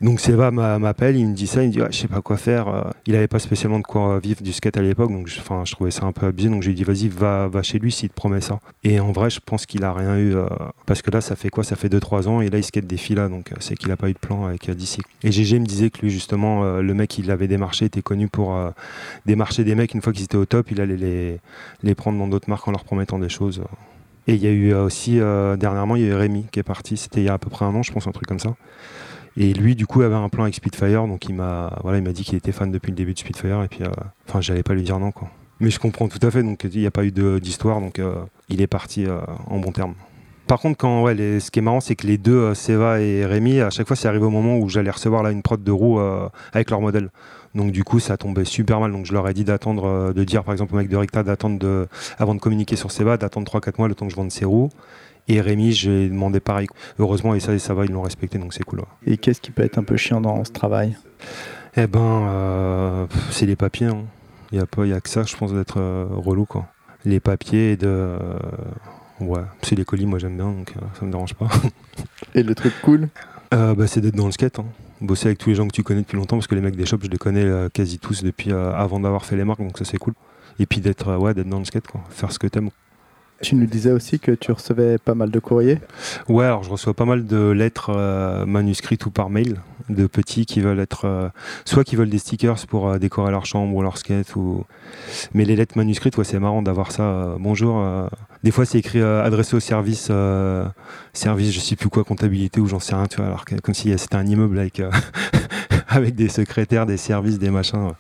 [0.05, 2.21] Donc Seba m'a- m'appelle, il me dit ça, il me dit ouais, je sais pas
[2.21, 2.69] quoi faire.
[2.69, 5.73] Euh, Il avait pas spécialement de quoi vivre du skate à l'époque, donc je, je
[5.73, 8.11] trouvais ça un peu abusé, donc je lui ai dit vas-y va, chez lui s'il
[8.11, 8.61] te promet ça.
[8.83, 10.45] Et en vrai je pense qu'il a rien eu, euh,
[10.85, 11.65] parce que là ça fait quoi?
[11.65, 13.91] Ça fait 2-3 ans et là il skate des filles là, donc euh, c'est qu'il
[13.93, 14.99] a pas eu de plan avec DC.
[15.23, 18.55] Et GG me disait que lui justement, le mec il avait démarché, était connu pour
[19.25, 21.41] démarcher des mecs une fois qu'ils étaient au top, il allait les,
[21.83, 23.63] les prendre dans d'autres marques en leur promettant des choses.
[24.27, 25.17] Et il y a eu aussi,
[25.59, 27.49] dernièrement, il y a eu Rémi qui est parti, c'était il y a à peu
[27.49, 28.55] près un an, je pense, un truc comme ça.
[29.37, 32.13] Et lui, du coup, avait un plan avec Spitfire, donc il m'a voilà, il m'a
[32.13, 33.89] dit qu'il était fan depuis le début de Spitfire, et puis, euh,
[34.29, 35.29] enfin, j'allais pas lui dire non, quoi.
[35.61, 38.15] Mais je comprends tout à fait, donc il n'y a pas eu d'histoire, donc euh,
[38.49, 39.95] il est parti euh, en bon terme.
[40.47, 43.61] Par contre, quand, ouais, ce qui est marrant, c'est que les deux, Seva et Rémi,
[43.61, 45.99] à chaque fois, c'est arrivé au moment où j'allais recevoir là, une prod de roue
[45.99, 47.11] euh, avec leur modèle.
[47.55, 48.93] Donc du coup, ça tombait super mal.
[48.93, 51.87] Donc je leur ai dit d'attendre, de dire par exemple au mec de Ricta d'attendre
[52.19, 54.71] avant de communiquer sur Seva, d'attendre 3-4 mois le temps que je vende ses roues.
[55.29, 56.67] Et Rémi, j'ai demandé pareil.
[56.99, 58.81] Heureusement, et ça, et ça va, ils l'ont respecté, donc c'est cool.
[58.81, 58.87] ouais.
[59.07, 60.97] Et qu'est-ce qui peut être un peu chiant dans ce travail?
[61.77, 63.87] Eh ben, euh, c'est les papiers.
[63.87, 64.05] hein.
[64.53, 66.45] Il n'y a, a que ça, je pense, d'être euh, relou.
[66.45, 66.67] Quoi.
[67.05, 67.87] Les papiers et de.
[67.89, 68.19] euh,
[69.21, 71.49] ouais, c'est les colis, moi j'aime bien, donc ça me dérange pas.
[72.35, 73.09] Et le truc cool?
[73.51, 74.59] Bah, c'est d'être dans le skate.
[74.59, 74.65] hein.
[75.01, 76.87] Bosser avec tous les gens que tu connais depuis longtemps, parce que les mecs des
[76.87, 79.77] shops, je les connais euh, quasi tous depuis euh, avant d'avoir fait les marques, donc
[79.79, 80.15] ça c'est cool.
[80.59, 82.01] Et puis d'être euh, ouais, d'être dans le skate, quoi.
[82.11, 82.71] faire ce que t'aimes.
[83.45, 85.79] Tu nous disais aussi que tu recevais pas mal de courriers.
[86.31, 90.47] Ouais, alors je reçois pas mal de lettres euh, manuscrites ou par mail de petits
[90.47, 91.29] qui veulent être euh,
[91.67, 94.65] soit qui veulent des stickers pour euh, décorer leur chambre ou leur skate ou
[95.35, 97.85] mais les lettres manuscrites ouais c'est marrant d'avoir ça bonjour
[98.43, 100.11] des fois c'est écrit adressé au service
[101.13, 103.75] service je sais plus quoi comptabilité ou j'en sais rien tu vois alors que, comme
[103.75, 104.81] si c'était un immeuble avec
[105.89, 107.91] avec des secrétaires des services des machins.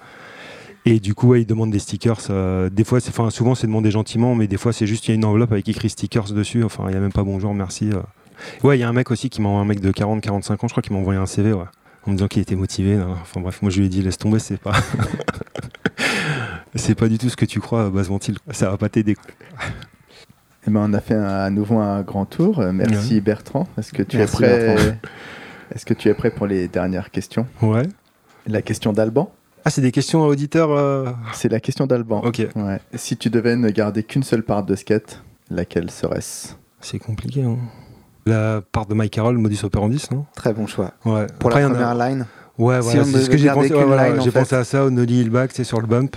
[0.86, 2.18] Et du coup, ouais, ils demandent des stickers.
[2.30, 5.12] euh, des fois, enfin, souvent, c'est demandé gentiment, mais des fois, c'est juste il y
[5.12, 6.62] a une enveloppe avec écrit stickers dessus.
[6.62, 7.90] Enfin, il n'y a même pas bonjour, merci.
[7.92, 8.00] euh.
[8.62, 10.68] Ouais, il y a un mec aussi qui m'a un mec de 40-45 ans, je
[10.72, 11.64] crois, qui m'a envoyé un CV, ouais,
[12.06, 12.96] en me disant qu'il était motivé.
[12.96, 13.08] nan.
[13.22, 14.72] Enfin bref, moi je lui ai dit laisse tomber, c'est pas.
[16.74, 18.36] c'est pas du tout ce que tu crois, Base Ventile.
[18.50, 19.16] Ça va pas t'aider.
[20.66, 22.58] Eh ben, on a fait un- à nouveau un grand tour.
[22.58, 23.66] Euh, Merci Bertrand.
[23.78, 24.96] Est-ce que tu Merci, es prêt Bertrand.
[25.74, 27.46] Est-ce que tu es prêt pour les dernières questions?
[27.62, 27.82] Ouais.
[28.46, 29.32] La question d'Alban?
[29.64, 30.70] Ah, c'est des questions à auditeurs.
[30.72, 32.20] euh, C'est la question d'Alban.
[32.24, 32.46] Ok.
[32.54, 32.80] Ouais.
[32.94, 36.54] Si tu devais ne garder qu'une seule part de skate, laquelle serait-ce?
[36.80, 37.42] C'est compliqué.
[37.44, 37.56] Hein.
[38.26, 40.26] La part de Mike Carroll, modus operandi, non?
[40.34, 40.92] Très bon choix.
[41.04, 41.26] Ouais.
[41.38, 43.74] Pour Après, la a- première line, Ouais, Si voilà, c'est ce que j'ai pensé.
[43.74, 46.16] ouais, voilà, j'ai pensé à ça au Nolly Hillback, c'est sur le bump.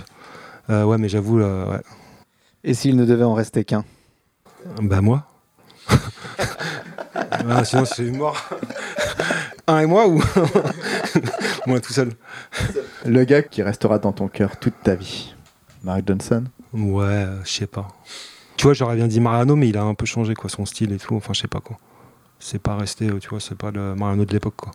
[0.70, 1.80] Euh, ouais, mais j'avoue, là, ouais.
[2.62, 3.84] Et s'il ne devait en rester qu'un?
[4.82, 5.24] Bah moi.
[7.50, 8.36] Ah, sinon c'est mort.
[9.68, 10.20] Un et moi ou
[11.66, 12.12] moi tout seul.
[13.04, 15.34] Le gars qui restera dans ton cœur toute ta vie.
[15.84, 17.86] Mark Johnson Ouais, euh, je sais pas.
[18.56, 20.92] Tu vois, j'aurais bien dit Mariano, mais il a un peu changé quoi, son style
[20.92, 21.14] et tout.
[21.14, 21.76] Enfin, je sais pas quoi.
[22.40, 24.72] C'est pas resté, euh, tu vois, c'est pas le Mariano de l'époque quoi.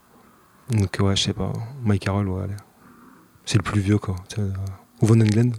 [0.69, 1.51] Donc ouais, je sais pas.
[1.83, 2.55] Mike Carroll, ouais, allez.
[3.45, 4.15] C'est le plus vieux quoi.
[4.39, 4.49] Euh,
[5.01, 5.53] Ou Von Englen.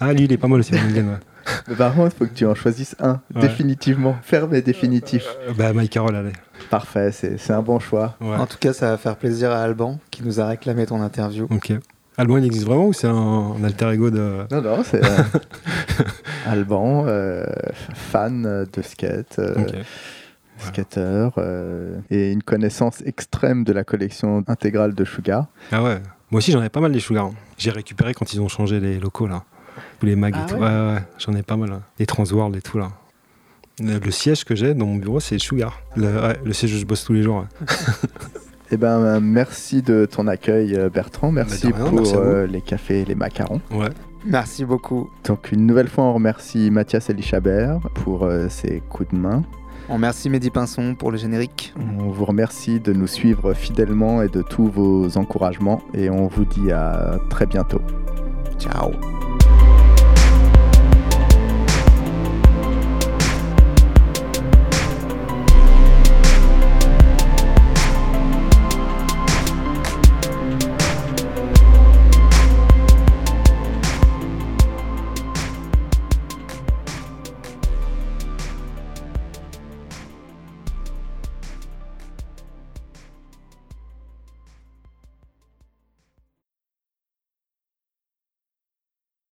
[0.00, 1.08] Ah lui, il est pas mal aussi, Von Englen.
[1.10, 1.18] Ouais.
[1.68, 3.42] Mais par contre, il faut que tu en choisisses un, Ouais.
[3.42, 5.24] définitivement, ferme et définitif.
[5.48, 6.32] Euh, bah Mike Carroll, allez.
[6.68, 8.16] Parfait, c'est un bon choix.
[8.20, 8.36] Ouais.
[8.36, 11.46] En tout cas, ça va faire plaisir à Alban qui nous a réclamé ton interview.
[11.50, 11.72] Ok.
[12.16, 14.44] Alban, il existe vraiment ou c'est un, un alter ego de.
[14.50, 15.22] Non, non, c'est euh,
[16.46, 17.44] Alban, euh,
[17.94, 19.74] fan de skate, euh, Ok.
[20.58, 25.46] skater, euh, et une connaissance extrême de la collection intégrale de Sugar.
[25.72, 26.00] Ah ouais.
[26.30, 27.26] Moi aussi, j'en ai pas mal des Sugar.
[27.26, 27.34] hein.
[27.58, 29.44] J'ai récupéré quand ils ont changé les locaux là.
[29.98, 30.54] Tous les mags Ah et tout.
[30.56, 31.70] ouais Ouais, ouais, J'en ai pas mal.
[31.70, 31.80] là.
[31.98, 32.90] Les Transworld et tout là.
[33.80, 35.80] Le, le siège que j'ai dans mon bureau, c'est Sugar.
[35.96, 37.44] Le, ouais, le siège où je bosse tous les jours.
[37.60, 37.66] ouais.
[38.72, 41.32] Eh ben, euh, merci de ton accueil, euh, Bertrand.
[41.32, 42.20] Merci Bah, rien, pour merci vous.
[42.20, 43.60] euh, les cafés et les macarons.
[43.72, 43.88] Ouais.
[44.24, 45.10] Merci beaucoup.
[45.24, 49.42] Donc, une nouvelle fois, on remercie Mathias Elichabert pour euh, ses coups de main.
[49.88, 51.74] On remercie Mehdi Pinson pour le générique.
[51.98, 55.82] On vous remercie de nous suivre fidèlement et de tous vos encouragements.
[55.94, 57.80] Et on vous dit à très bientôt.
[58.60, 58.92] Ciao.